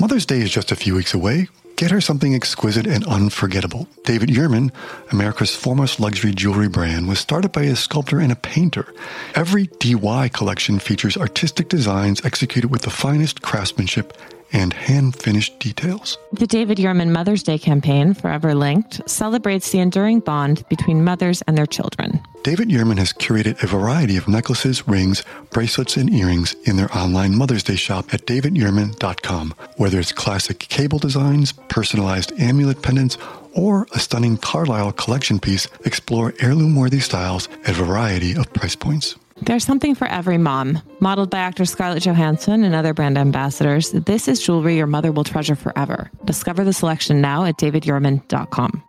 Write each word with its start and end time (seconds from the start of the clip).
Mother's 0.00 0.26
Day 0.26 0.40
is 0.40 0.50
just 0.50 0.72
a 0.72 0.76
few 0.76 0.96
weeks 0.96 1.14
away. 1.14 1.48
Get 1.76 1.90
her 1.90 2.00
something 2.00 2.34
exquisite 2.34 2.86
and 2.86 3.04
unforgettable. 3.06 3.88
David 4.04 4.28
Yurman, 4.28 4.72
America's 5.10 5.54
foremost 5.54 5.98
luxury 5.98 6.32
jewelry 6.32 6.68
brand, 6.68 7.08
was 7.08 7.18
started 7.18 7.52
by 7.52 7.62
a 7.62 7.76
sculptor 7.76 8.20
and 8.20 8.30
a 8.30 8.36
painter. 8.36 8.92
Every 9.34 9.66
DY 9.78 10.28
collection 10.28 10.78
features 10.78 11.16
artistic 11.16 11.68
designs 11.68 12.24
executed 12.24 12.70
with 12.70 12.82
the 12.82 12.90
finest 12.90 13.42
craftsmanship 13.42 14.16
and 14.54 14.72
hand 14.72 15.14
finished 15.16 15.58
details. 15.58 16.16
The 16.32 16.46
David 16.46 16.78
Yurman 16.78 17.10
Mother's 17.10 17.42
Day 17.42 17.58
campaign, 17.58 18.14
Forever 18.14 18.54
Linked, 18.54 19.06
celebrates 19.10 19.70
the 19.70 19.80
enduring 19.80 20.20
bond 20.20 20.66
between 20.68 21.04
mothers 21.04 21.42
and 21.42 21.58
their 21.58 21.66
children. 21.66 22.22
David 22.44 22.68
Yurman 22.68 22.98
has 22.98 23.12
curated 23.12 23.62
a 23.62 23.66
variety 23.66 24.16
of 24.16 24.28
necklaces, 24.28 24.86
rings, 24.86 25.24
bracelets, 25.50 25.96
and 25.96 26.12
earrings 26.12 26.54
in 26.64 26.76
their 26.76 26.94
online 26.96 27.36
Mother's 27.36 27.62
Day 27.62 27.74
shop 27.74 28.14
at 28.14 28.26
davidyurman.com. 28.26 29.54
Whether 29.76 29.98
it's 29.98 30.12
classic 30.12 30.58
cable 30.60 30.98
designs, 30.98 31.52
personalized 31.68 32.32
amulet 32.38 32.82
pendants, 32.82 33.18
or 33.54 33.86
a 33.94 33.98
stunning 33.98 34.36
Carlisle 34.36 34.92
collection 34.92 35.38
piece, 35.40 35.68
explore 35.84 36.34
heirloom 36.40 36.76
worthy 36.76 37.00
styles 37.00 37.48
at 37.64 37.78
a 37.78 37.84
variety 37.84 38.36
of 38.36 38.52
price 38.52 38.76
points. 38.76 39.16
There's 39.46 39.64
something 39.64 39.94
for 39.94 40.06
every 40.06 40.38
mom. 40.38 40.80
Modeled 41.00 41.28
by 41.28 41.40
actor 41.40 41.66
Scarlett 41.66 42.02
Johansson 42.02 42.64
and 42.64 42.74
other 42.74 42.94
brand 42.94 43.18
ambassadors, 43.18 43.90
this 43.90 44.26
is 44.26 44.40
jewelry 44.40 44.76
your 44.76 44.86
mother 44.86 45.12
will 45.12 45.24
treasure 45.24 45.54
forever. 45.54 46.10
Discover 46.24 46.64
the 46.64 46.72
selection 46.72 47.20
now 47.20 47.44
at 47.44 47.58
davidyurman.com. 47.58 48.82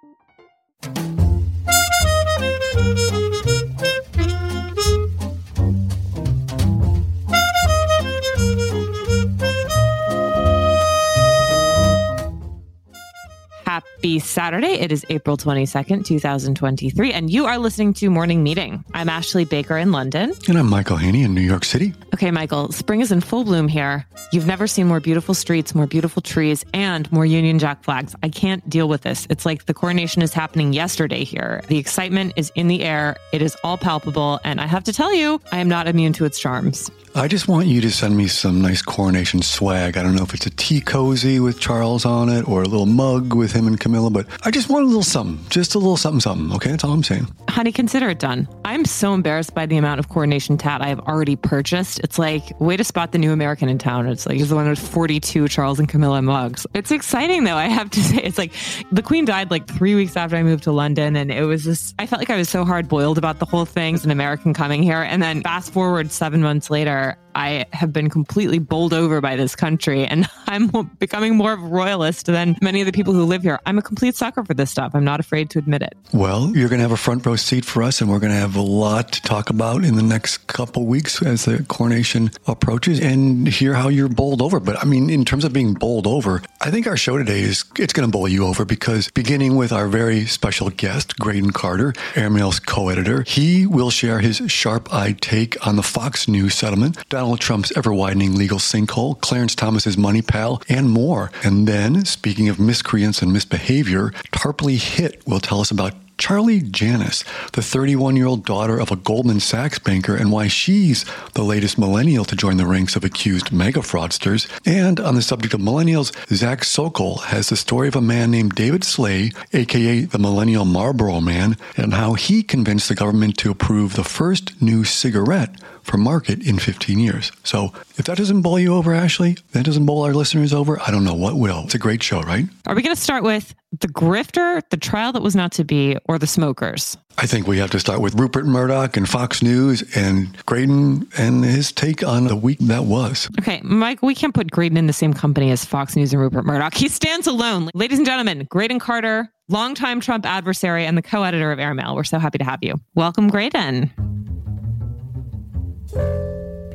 Happy 13.75 14.19
Saturday. 14.19 14.75
It 14.79 14.93
is 14.93 15.05
April 15.09 15.35
22nd, 15.35 16.05
2023, 16.05 17.11
and 17.11 17.29
you 17.29 17.45
are 17.45 17.57
listening 17.57 17.93
to 17.95 18.09
Morning 18.09 18.41
Meeting. 18.41 18.85
I'm 18.93 19.09
Ashley 19.09 19.43
Baker 19.43 19.75
in 19.75 19.91
London. 19.91 20.31
And 20.47 20.57
I'm 20.57 20.69
Michael 20.69 20.95
Haney 20.95 21.23
in 21.23 21.33
New 21.33 21.41
York 21.41 21.65
City. 21.65 21.93
Okay, 22.13 22.31
Michael, 22.31 22.71
spring 22.71 23.01
is 23.01 23.11
in 23.11 23.19
full 23.19 23.43
bloom 23.43 23.67
here. 23.67 24.07
You've 24.31 24.45
never 24.45 24.65
seen 24.65 24.87
more 24.87 25.01
beautiful 25.01 25.33
streets, 25.33 25.75
more 25.75 25.87
beautiful 25.87 26.21
trees, 26.21 26.63
and 26.73 27.11
more 27.11 27.25
Union 27.25 27.59
Jack 27.59 27.83
flags. 27.83 28.15
I 28.23 28.29
can't 28.29 28.67
deal 28.69 28.87
with 28.87 29.01
this. 29.01 29.27
It's 29.29 29.45
like 29.45 29.65
the 29.65 29.73
coronation 29.73 30.21
is 30.21 30.33
happening 30.33 30.71
yesterday 30.71 31.25
here. 31.25 31.61
The 31.67 31.77
excitement 31.77 32.31
is 32.37 32.53
in 32.55 32.69
the 32.69 32.81
air, 32.81 33.17
it 33.33 33.41
is 33.41 33.57
all 33.61 33.77
palpable, 33.77 34.39
and 34.45 34.61
I 34.61 34.67
have 34.67 34.85
to 34.85 34.93
tell 34.93 35.13
you, 35.13 35.41
I 35.51 35.57
am 35.57 35.67
not 35.67 35.89
immune 35.89 36.13
to 36.13 36.23
its 36.23 36.39
charms. 36.39 36.89
I 37.17 37.29
just 37.29 37.47
want 37.47 37.67
you 37.67 37.79
to 37.79 37.91
send 37.91 38.17
me 38.17 38.27
some 38.27 38.61
nice 38.61 38.81
coronation 38.81 39.41
swag. 39.41 39.95
I 39.95 40.03
don't 40.03 40.15
know 40.15 40.23
if 40.23 40.33
it's 40.33 40.47
a 40.47 40.49
tea 40.49 40.81
cozy 40.81 41.39
with 41.39 41.61
Charles 41.61 42.03
on 42.03 42.27
it 42.27 42.45
or 42.45 42.61
a 42.61 42.67
little 42.67 42.85
mug 42.85 43.33
with 43.33 43.53
him 43.53 43.64
and 43.67 43.79
Camilla, 43.79 44.09
but 44.09 44.27
I 44.43 44.51
just 44.51 44.69
want 44.69 44.83
a 44.83 44.87
little 44.87 45.03
something, 45.03 45.43
just 45.49 45.75
a 45.75 45.79
little 45.79 45.97
something, 45.97 46.19
something. 46.19 46.55
Okay, 46.55 46.71
that's 46.71 46.83
all 46.83 46.91
I'm 46.91 47.03
saying. 47.03 47.27
Honey, 47.49 47.71
consider 47.71 48.09
it 48.09 48.19
done. 48.19 48.47
I'm 48.65 48.85
so 48.85 49.13
embarrassed 49.13 49.53
by 49.53 49.65
the 49.65 49.77
amount 49.77 49.99
of 49.99 50.09
coronation 50.09 50.57
tat 50.57 50.81
I 50.81 50.87
have 50.87 50.99
already 51.01 51.35
purchased. 51.35 51.99
It's 51.99 52.19
like, 52.19 52.59
way 52.59 52.77
to 52.77 52.83
spot 52.83 53.11
the 53.11 53.17
new 53.17 53.31
American 53.31 53.69
in 53.69 53.77
town. 53.77 54.07
It's 54.07 54.25
like, 54.25 54.37
he's 54.37 54.49
the 54.49 54.55
one 54.55 54.67
with 54.67 54.79
42 54.79 55.47
Charles 55.47 55.79
and 55.79 55.87
Camilla 55.87 56.21
mugs. 56.21 56.67
It's 56.73 56.91
exciting 56.91 57.43
though, 57.43 57.55
I 57.55 57.67
have 57.67 57.89
to 57.91 58.03
say. 58.03 58.17
It's 58.17 58.37
like, 58.37 58.51
the 58.91 59.01
Queen 59.01 59.25
died 59.25 59.51
like 59.51 59.67
three 59.67 59.95
weeks 59.95 60.15
after 60.15 60.35
I 60.35 60.43
moved 60.43 60.63
to 60.65 60.71
London, 60.71 61.15
and 61.15 61.31
it 61.31 61.43
was 61.43 61.63
just, 61.63 61.95
I 61.99 62.05
felt 62.07 62.19
like 62.19 62.29
I 62.29 62.37
was 62.37 62.49
so 62.49 62.65
hard 62.65 62.87
boiled 62.87 63.17
about 63.17 63.39
the 63.39 63.45
whole 63.45 63.65
thing 63.65 63.95
as 63.95 64.05
an 64.05 64.11
American 64.11 64.53
coming 64.53 64.83
here. 64.83 65.01
And 65.01 65.21
then 65.21 65.41
fast 65.41 65.71
forward 65.73 66.11
seven 66.11 66.41
months 66.41 66.69
later, 66.69 67.17
I 67.35 67.65
have 67.73 67.91
been 67.93 68.09
completely 68.09 68.59
bowled 68.59 68.93
over 68.93 69.21
by 69.21 69.35
this 69.35 69.55
country 69.55 70.05
and 70.05 70.27
I'm 70.47 70.69
becoming 70.99 71.35
more 71.35 71.53
of 71.53 71.61
a 71.61 71.67
royalist 71.67 72.27
than 72.27 72.57
many 72.61 72.81
of 72.81 72.85
the 72.85 72.91
people 72.91 73.13
who 73.13 73.25
live 73.25 73.43
here. 73.43 73.59
I'm 73.65 73.77
a 73.77 73.81
complete 73.81 74.15
sucker 74.15 74.43
for 74.43 74.53
this 74.53 74.71
stuff. 74.71 74.91
I'm 74.95 75.03
not 75.03 75.19
afraid 75.19 75.49
to 75.51 75.59
admit 75.59 75.81
it. 75.81 75.97
Well, 76.13 76.55
you're 76.55 76.69
going 76.69 76.79
to 76.79 76.83
have 76.83 76.91
a 76.91 76.97
front 76.97 77.25
row 77.25 77.35
seat 77.35 77.65
for 77.65 77.83
us, 77.83 77.99
and 77.99 78.09
we're 78.09 78.19
going 78.19 78.31
to 78.31 78.37
have 78.37 78.55
a 78.55 78.61
lot 78.61 79.11
to 79.13 79.21
talk 79.21 79.49
about 79.49 79.83
in 79.83 79.95
the 79.95 80.03
next 80.03 80.47
couple 80.47 80.85
weeks 80.85 81.21
as 81.21 81.45
the 81.45 81.63
coronation 81.63 82.31
approaches 82.47 82.99
and 82.99 83.47
hear 83.47 83.73
how 83.73 83.89
you're 83.89 84.07
bowled 84.07 84.41
over. 84.41 84.59
But 84.59 84.81
I 84.81 84.85
mean, 84.85 85.09
in 85.09 85.25
terms 85.25 85.43
of 85.43 85.51
being 85.51 85.73
bowled 85.73 86.07
over, 86.07 86.41
I 86.61 86.71
think 86.71 86.87
our 86.87 86.97
show 86.97 87.17
today 87.17 87.41
is 87.41 87.65
it's 87.77 87.93
going 87.93 88.07
to 88.07 88.11
bowl 88.11 88.27
you 88.27 88.45
over 88.45 88.65
because 88.65 89.09
beginning 89.11 89.55
with 89.55 89.71
our 89.71 89.87
very 89.87 90.25
special 90.25 90.69
guest, 90.69 91.17
Graydon 91.19 91.51
Carter, 91.51 91.93
Airmail's 92.15 92.59
co-editor, 92.59 93.23
he 93.23 93.65
will 93.65 93.89
share 93.89 94.19
his 94.19 94.41
sharp-eyed 94.47 95.21
take 95.21 95.65
on 95.65 95.75
the 95.75 95.83
Fox 95.83 96.27
News 96.27 96.55
settlement. 96.55 96.97
Donald 97.09 97.24
Trump's 97.33 97.75
ever 97.75 97.91
widening 97.91 98.35
legal 98.35 98.59
sinkhole, 98.59 99.19
Clarence 99.19 99.55
Thomas's 99.55 99.97
money 99.97 100.21
pal, 100.21 100.61
and 100.69 100.89
more. 100.89 101.31
And 101.43 101.67
then, 101.67 102.05
speaking 102.05 102.47
of 102.47 102.59
miscreants 102.59 103.21
and 103.21 103.33
misbehavior, 103.33 104.11
Tarpley 104.31 104.77
Hitt 104.77 105.27
will 105.27 105.39
tell 105.39 105.61
us 105.61 105.71
about 105.71 105.93
Charlie 106.17 106.61
Javice, 106.61 107.23
the 107.51 107.61
31 107.61 108.15
year 108.15 108.25
old 108.25 108.45
daughter 108.45 108.79
of 108.79 108.91
a 108.91 108.95
Goldman 108.95 109.39
Sachs 109.39 109.79
banker, 109.79 110.15
and 110.15 110.31
why 110.31 110.47
she's 110.47 111.05
the 111.33 111.43
latest 111.43 111.77
millennial 111.77 112.23
to 112.25 112.35
join 112.35 112.57
the 112.57 112.65
ranks 112.65 112.95
of 112.95 113.03
accused 113.03 113.51
mega 113.51 113.81
fraudsters. 113.81 114.47
And 114.65 114.99
on 114.99 115.15
the 115.15 115.21
subject 115.21 115.53
of 115.53 115.59
millennials, 115.59 116.15
Zach 116.33 116.63
Sokol 116.63 117.17
has 117.17 117.49
the 117.49 117.57
story 117.57 117.87
of 117.87 117.95
a 117.95 118.01
man 118.01 118.31
named 118.31 118.55
David 118.55 118.83
Sley, 118.83 119.31
aka 119.51 120.05
the 120.05 120.19
Millennial 120.19 120.65
Marlboro 120.65 121.19
Man, 121.19 121.57
and 121.75 121.93
how 121.93 122.13
he 122.13 122.43
convinced 122.43 122.87
the 122.87 122.95
government 122.95 123.37
to 123.39 123.51
approve 123.51 123.95
the 123.95 124.03
first 124.03 124.61
new 124.61 124.83
cigarette 124.83 125.55
for 125.85 125.97
market 125.97 126.45
in 126.45 126.57
15 126.57 126.99
years. 126.99 127.31
So 127.43 127.71
if 127.97 128.05
that 128.05 128.17
doesn't 128.17 128.41
bowl 128.41 128.59
you 128.59 128.73
over, 128.73 128.93
Ashley, 128.93 129.37
that 129.51 129.65
doesn't 129.65 129.85
bowl 129.85 130.03
our 130.03 130.13
listeners 130.13 130.51
over, 130.51 130.79
I 130.81 130.91
don't 130.91 131.03
know 131.03 131.13
what 131.13 131.35
will. 131.35 131.63
It's 131.65 131.75
a 131.75 131.79
great 131.79 132.01
show, 132.01 132.21
right? 132.21 132.45
Are 132.65 132.75
we 132.75 132.81
going 132.81 132.95
to 132.95 133.01
start 133.01 133.23
with 133.23 133.53
the 133.79 133.87
grifter, 133.87 134.61
the 134.71 134.77
trial 134.77 135.11
that 135.13 135.21
was 135.21 135.35
not 135.35 135.51
to 135.53 135.63
be, 135.63 135.97
or 136.07 136.17
the 136.17 136.27
smokers? 136.27 136.97
I 137.17 137.27
think 137.27 137.47
we 137.47 137.59
have 137.59 137.69
to 137.71 137.79
start 137.79 138.01
with 138.01 138.15
Rupert 138.15 138.45
Murdoch 138.45 138.97
and 138.97 139.07
Fox 139.07 139.41
News 139.41 139.83
and 139.95 140.35
Graydon 140.45 141.07
and 141.17 141.45
his 141.45 141.71
take 141.71 142.03
on 142.03 142.25
the 142.25 142.35
week 142.35 142.57
that 142.59 142.85
was. 142.85 143.29
Okay, 143.39 143.61
Mike, 143.63 144.01
we 144.01 144.15
can't 144.15 144.33
put 144.33 144.49
Graydon 144.51 144.77
in 144.77 144.87
the 144.87 144.93
same 144.93 145.13
company 145.13 145.51
as 145.51 145.63
Fox 145.63 145.95
News 145.95 146.11
and 146.13 146.21
Rupert 146.21 146.45
Murdoch. 146.45 146.73
He 146.73 146.89
stands 146.89 147.27
alone. 147.27 147.69
Ladies 147.73 147.99
and 147.99 148.05
gentlemen, 148.05 148.47
Graydon 148.49 148.79
Carter, 148.79 149.31
longtime 149.49 150.01
Trump 150.01 150.25
adversary 150.25 150.85
and 150.85 150.97
the 150.97 151.01
co 151.01 151.23
editor 151.23 151.51
of 151.51 151.59
Airmail. 151.59 151.95
We're 151.95 152.03
so 152.03 152.19
happy 152.19 152.39
to 152.39 152.43
have 152.43 152.59
you. 152.61 152.75
Welcome, 152.95 153.29
Graydon. 153.29 153.91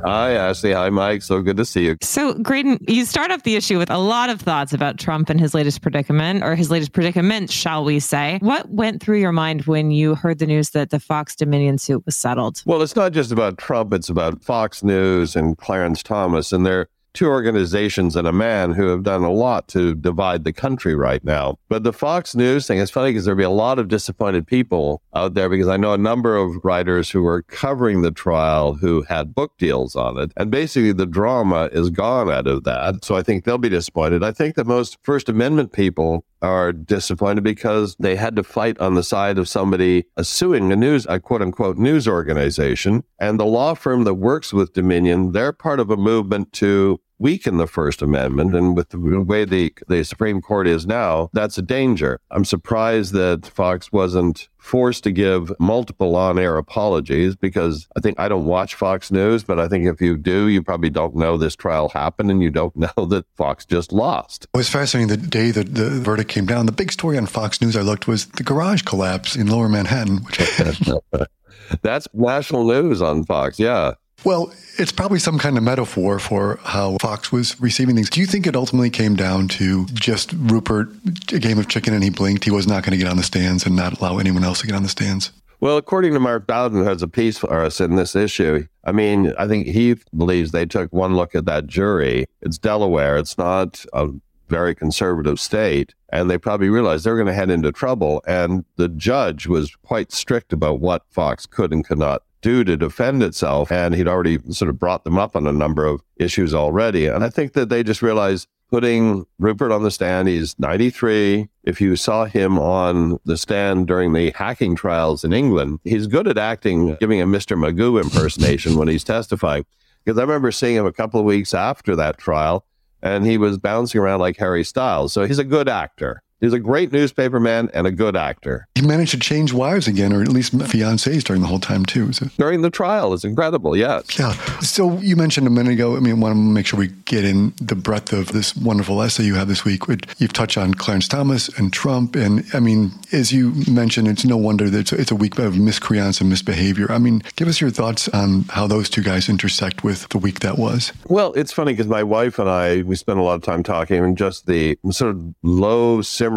Hi, 0.03 0.31
Ashley. 0.33 0.73
Hi, 0.73 0.89
Mike. 0.89 1.21
So 1.21 1.41
good 1.41 1.57
to 1.57 1.65
see 1.65 1.85
you. 1.85 1.97
So, 2.01 2.33
Graydon, 2.33 2.79
you 2.87 3.05
start 3.05 3.29
off 3.29 3.43
the 3.43 3.55
issue 3.55 3.77
with 3.77 3.91
a 3.91 3.99
lot 3.99 4.31
of 4.31 4.41
thoughts 4.41 4.73
about 4.73 4.97
Trump 4.97 5.29
and 5.29 5.39
his 5.39 5.53
latest 5.53 5.81
predicament, 5.83 6.43
or 6.43 6.55
his 6.55 6.71
latest 6.71 6.91
predicament, 6.93 7.51
shall 7.51 7.83
we 7.83 7.99
say. 7.99 8.39
What 8.41 8.69
went 8.69 9.01
through 9.01 9.19
your 9.19 9.31
mind 9.31 9.65
when 9.65 9.91
you 9.91 10.15
heard 10.15 10.39
the 10.39 10.47
news 10.47 10.71
that 10.71 10.89
the 10.89 10.99
Fox 10.99 11.35
Dominion 11.35 11.77
suit 11.77 12.03
was 12.05 12.15
settled? 12.15 12.63
Well, 12.65 12.81
it's 12.81 12.95
not 12.95 13.11
just 13.11 13.31
about 13.31 13.59
Trump, 13.59 13.93
it's 13.93 14.09
about 14.09 14.43
Fox 14.43 14.83
News 14.83 15.35
and 15.35 15.55
Clarence 15.57 16.01
Thomas 16.01 16.51
and 16.51 16.65
their 16.65 16.87
two 17.13 17.27
organizations 17.27 18.15
and 18.15 18.27
a 18.27 18.33
man 18.33 18.71
who 18.71 18.87
have 18.87 19.03
done 19.03 19.23
a 19.23 19.31
lot 19.31 19.67
to 19.69 19.95
divide 19.95 20.43
the 20.43 20.53
country 20.53 20.95
right 20.95 21.23
now. 21.23 21.57
But 21.69 21.83
the 21.83 21.93
Fox 21.93 22.35
News 22.35 22.67
thing 22.67 22.79
is 22.79 22.89
funny 22.89 23.11
because 23.11 23.25
there'll 23.25 23.37
be 23.37 23.43
a 23.43 23.49
lot 23.49 23.79
of 23.79 23.87
disappointed 23.87 24.47
people 24.47 25.01
out 25.13 25.33
there 25.33 25.49
because 25.49 25.67
I 25.67 25.77
know 25.77 25.93
a 25.93 25.97
number 25.97 26.35
of 26.35 26.63
writers 26.63 27.09
who 27.09 27.21
were 27.21 27.43
covering 27.43 28.01
the 28.01 28.11
trial 28.11 28.73
who 28.73 29.03
had 29.03 29.35
book 29.35 29.57
deals 29.57 29.95
on 29.95 30.17
it. 30.17 30.31
And 30.37 30.51
basically 30.51 30.93
the 30.93 31.05
drama 31.05 31.69
is 31.71 31.89
gone 31.89 32.31
out 32.31 32.47
of 32.47 32.63
that. 32.63 33.03
So 33.03 33.15
I 33.15 33.23
think 33.23 33.43
they'll 33.43 33.57
be 33.57 33.69
disappointed. 33.69 34.23
I 34.23 34.31
think 34.31 34.55
that 34.55 34.67
most 34.67 34.97
First 35.03 35.29
Amendment 35.29 35.73
people 35.73 36.25
are 36.41 36.71
disappointed 36.71 37.43
because 37.43 37.95
they 37.99 38.15
had 38.15 38.35
to 38.35 38.43
fight 38.43 38.79
on 38.79 38.95
the 38.95 39.03
side 39.03 39.37
of 39.37 39.47
somebody 39.47 40.05
uh, 40.17 40.23
suing 40.23 40.71
a 40.71 40.75
news, 40.75 41.05
a 41.07 41.19
quote 41.19 41.41
unquote 41.41 41.77
news 41.77 42.07
organization. 42.07 43.03
And 43.19 43.39
the 43.39 43.45
law 43.45 43.73
firm 43.75 44.03
that 44.05 44.15
works 44.15 44.51
with 44.51 44.73
Dominion, 44.73 45.33
they're 45.33 45.53
part 45.53 45.79
of 45.79 45.91
a 45.91 45.97
movement 45.97 46.51
to 46.53 46.99
weaken 47.21 47.57
the 47.57 47.67
First 47.67 48.01
Amendment. 48.01 48.55
And 48.55 48.75
with 48.75 48.89
the 48.89 48.99
way 48.99 49.45
the, 49.45 49.73
the 49.87 50.03
Supreme 50.03 50.41
Court 50.41 50.67
is 50.67 50.87
now, 50.87 51.29
that's 51.33 51.57
a 51.57 51.61
danger. 51.61 52.19
I'm 52.31 52.43
surprised 52.43 53.13
that 53.13 53.45
Fox 53.45 53.91
wasn't 53.91 54.49
forced 54.57 55.03
to 55.03 55.11
give 55.11 55.51
multiple 55.59 56.15
on 56.15 56.37
air 56.37 56.57
apologies 56.57 57.35
because 57.35 57.87
I 57.95 57.99
think 57.99 58.19
I 58.19 58.27
don't 58.27 58.45
watch 58.45 58.75
Fox 58.75 59.11
News, 59.11 59.43
but 59.43 59.59
I 59.59 59.67
think 59.67 59.85
if 59.85 60.01
you 60.01 60.17
do, 60.17 60.47
you 60.47 60.61
probably 60.61 60.89
don't 60.89 61.15
know 61.15 61.37
this 61.37 61.55
trial 61.55 61.89
happened 61.89 62.31
and 62.31 62.41
you 62.41 62.49
don't 62.49 62.75
know 62.97 63.05
that 63.05 63.25
Fox 63.35 63.65
just 63.65 63.91
lost. 63.91 64.47
It 64.53 64.57
was 64.57 64.69
fascinating 64.69 65.07
the 65.07 65.17
day 65.17 65.51
that 65.51 65.75
the 65.75 65.89
verdict 65.89 66.29
came 66.29 66.45
down. 66.45 66.65
The 66.65 66.71
big 66.71 66.91
story 66.91 67.17
on 67.17 67.27
Fox 67.27 67.61
News 67.61 67.75
I 67.75 67.81
looked 67.81 68.07
was 68.07 68.25
the 68.25 68.43
garage 68.43 68.81
collapse 68.81 69.35
in 69.35 69.47
lower 69.47 69.69
Manhattan. 69.69 70.17
Which 70.23 70.39
That's 71.83 72.07
national 72.13 72.65
news 72.65 73.01
on 73.01 73.23
Fox, 73.23 73.59
yeah. 73.59 73.93
Well, 74.23 74.53
it's 74.77 74.91
probably 74.91 75.19
some 75.19 75.39
kind 75.39 75.57
of 75.57 75.63
metaphor 75.63 76.19
for 76.19 76.59
how 76.63 76.97
Fox 77.01 77.31
was 77.31 77.59
receiving 77.59 77.95
things. 77.95 78.09
Do 78.09 78.19
you 78.19 78.25
think 78.25 78.45
it 78.45 78.55
ultimately 78.55 78.89
came 78.89 79.15
down 79.15 79.47
to 79.49 79.85
just 79.87 80.31
Rupert, 80.33 80.89
a 81.33 81.39
game 81.39 81.57
of 81.57 81.67
chicken 81.67 81.93
and 81.93 82.03
he 82.03 82.09
blinked? 82.09 82.43
He 82.43 82.51
was 82.51 82.67
not 82.67 82.83
going 82.83 82.91
to 82.91 82.97
get 82.97 83.07
on 83.09 83.17
the 83.17 83.23
stands 83.23 83.65
and 83.65 83.75
not 83.75 83.99
allow 83.99 84.19
anyone 84.19 84.43
else 84.43 84.61
to 84.61 84.67
get 84.67 84.75
on 84.75 84.83
the 84.83 84.89
stands? 84.89 85.31
Well, 85.59 85.77
according 85.77 86.13
to 86.13 86.19
Mark 86.19 86.47
Bowden, 86.47 86.79
who 86.79 86.85
has 86.85 87.03
a 87.03 87.07
piece 87.07 87.37
for 87.37 87.53
us 87.53 87.79
in 87.79 87.95
this 87.95 88.15
issue, 88.15 88.65
I 88.83 88.91
mean, 88.91 89.33
I 89.37 89.47
think 89.47 89.67
he 89.67 89.95
believes 90.15 90.51
they 90.51 90.65
took 90.65 90.91
one 90.91 91.15
look 91.15 91.35
at 91.35 91.45
that 91.45 91.67
jury. 91.67 92.25
It's 92.41 92.57
Delaware. 92.57 93.17
It's 93.17 93.37
not 93.37 93.85
a 93.93 94.09
very 94.49 94.73
conservative 94.73 95.39
state. 95.39 95.93
And 96.11 96.29
they 96.29 96.37
probably 96.37 96.69
realized 96.69 97.05
they 97.05 97.11
were 97.11 97.17
going 97.17 97.27
to 97.27 97.33
head 97.33 97.51
into 97.51 97.71
trouble. 97.71 98.23
And 98.27 98.65
the 98.75 98.89
judge 98.89 99.47
was 99.47 99.75
quite 99.83 100.11
strict 100.11 100.51
about 100.51 100.79
what 100.79 101.05
Fox 101.09 101.45
could 101.45 101.71
and 101.71 101.85
could 101.85 101.99
not 101.99 102.23
do 102.41 102.63
to 102.63 102.77
defend 102.77 103.23
itself. 103.23 103.71
And 103.71 103.95
he'd 103.95 104.07
already 104.07 104.39
sort 104.51 104.69
of 104.69 104.79
brought 104.79 105.03
them 105.03 105.17
up 105.17 105.35
on 105.35 105.47
a 105.47 105.53
number 105.53 105.85
of 105.85 106.01
issues 106.17 106.53
already. 106.53 107.07
And 107.07 107.23
I 107.23 107.29
think 107.29 107.53
that 107.53 107.69
they 107.69 107.83
just 107.83 108.01
realized 108.01 108.47
putting 108.69 109.25
Rupert 109.37 109.71
on 109.71 109.83
the 109.83 109.91
stand, 109.91 110.27
he's 110.27 110.57
93. 110.57 111.49
If 111.63 111.81
you 111.81 111.95
saw 111.95 112.25
him 112.25 112.57
on 112.57 113.19
the 113.25 113.37
stand 113.37 113.87
during 113.87 114.13
the 114.13 114.31
hacking 114.31 114.75
trials 114.75 115.23
in 115.23 115.33
England, 115.33 115.79
he's 115.83 116.07
good 116.07 116.27
at 116.27 116.37
acting, 116.37 116.95
giving 116.95 117.21
a 117.21 117.25
Mr. 117.25 117.57
Magoo 117.57 118.01
impersonation 118.01 118.77
when 118.77 118.87
he's 118.87 119.03
testifying. 119.03 119.65
Because 120.03 120.17
I 120.17 120.21
remember 120.21 120.51
seeing 120.51 120.77
him 120.77 120.85
a 120.85 120.93
couple 120.93 121.19
of 121.19 121.25
weeks 121.25 121.53
after 121.53 121.95
that 121.97 122.17
trial 122.17 122.65
and 123.01 123.25
he 123.25 123.37
was 123.37 123.57
bouncing 123.57 123.99
around 123.99 124.19
like 124.19 124.37
Harry 124.37 124.63
Styles. 124.63 125.13
So 125.13 125.25
he's 125.25 125.39
a 125.39 125.43
good 125.43 125.67
actor. 125.67 126.21
He's 126.41 126.53
a 126.53 126.59
great 126.59 126.91
newspaperman 126.91 127.69
and 127.73 127.85
a 127.85 127.91
good 127.91 128.15
actor. 128.15 128.67
He 128.73 128.81
managed 128.81 129.11
to 129.11 129.19
change 129.19 129.53
wives 129.53 129.87
again, 129.87 130.11
or 130.11 130.23
at 130.23 130.27
least 130.27 130.57
fiancés 130.57 131.23
during 131.23 131.43
the 131.43 131.47
whole 131.47 131.59
time, 131.59 131.85
too. 131.85 132.11
So. 132.13 132.27
During 132.37 132.63
the 132.63 132.71
trial. 132.71 133.13
is 133.13 133.23
incredible, 133.23 133.77
yes. 133.77 134.17
Yeah. 134.17 134.33
So 134.59 134.97
you 134.97 135.15
mentioned 135.15 135.45
a 135.45 135.51
minute 135.51 135.73
ago, 135.73 135.95
I 135.95 135.99
mean, 135.99 136.15
I 136.15 136.17
want 136.17 136.33
to 136.33 136.39
make 136.39 136.65
sure 136.65 136.79
we 136.79 136.87
get 137.05 137.23
in 137.23 137.53
the 137.61 137.75
breadth 137.75 138.11
of 138.11 138.29
this 138.29 138.55
wonderful 138.55 139.01
essay 139.03 139.23
you 139.23 139.35
have 139.35 139.47
this 139.47 139.63
week. 139.63 139.83
You've 140.17 140.33
touched 140.33 140.57
on 140.57 140.73
Clarence 140.73 141.07
Thomas 141.07 141.47
and 141.59 141.71
Trump. 141.71 142.15
And 142.15 142.43
I 142.53 142.59
mean, 142.59 142.91
as 143.11 143.31
you 143.31 143.53
mentioned, 143.69 144.07
it's 144.07 144.25
no 144.25 144.37
wonder 144.37 144.67
that 144.71 144.91
it's 144.93 145.11
a 145.11 145.15
week 145.15 145.37
of 145.37 145.59
miscreants 145.59 146.21
and 146.21 146.29
misbehavior. 146.29 146.91
I 146.91 146.97
mean, 146.97 147.21
give 147.35 147.47
us 147.47 147.61
your 147.61 147.69
thoughts 147.69 148.07
on 148.09 148.45
how 148.49 148.65
those 148.65 148.89
two 148.89 149.03
guys 149.03 149.29
intersect 149.29 149.83
with 149.83 150.09
the 150.09 150.17
week 150.17 150.39
that 150.39 150.57
was. 150.57 150.91
Well, 151.07 151.33
it's 151.33 151.53
funny 151.53 151.73
because 151.73 151.87
my 151.87 152.01
wife 152.01 152.39
and 152.39 152.49
I, 152.49 152.81
we 152.81 152.95
spent 152.95 153.19
a 153.19 153.21
lot 153.21 153.35
of 153.35 153.43
time 153.43 153.61
talking 153.61 154.03
and 154.03 154.17
just 154.17 154.47
the 154.47 154.79
sort 154.89 155.11
of 155.11 155.35
low, 155.43 156.01
simmering 156.01 156.30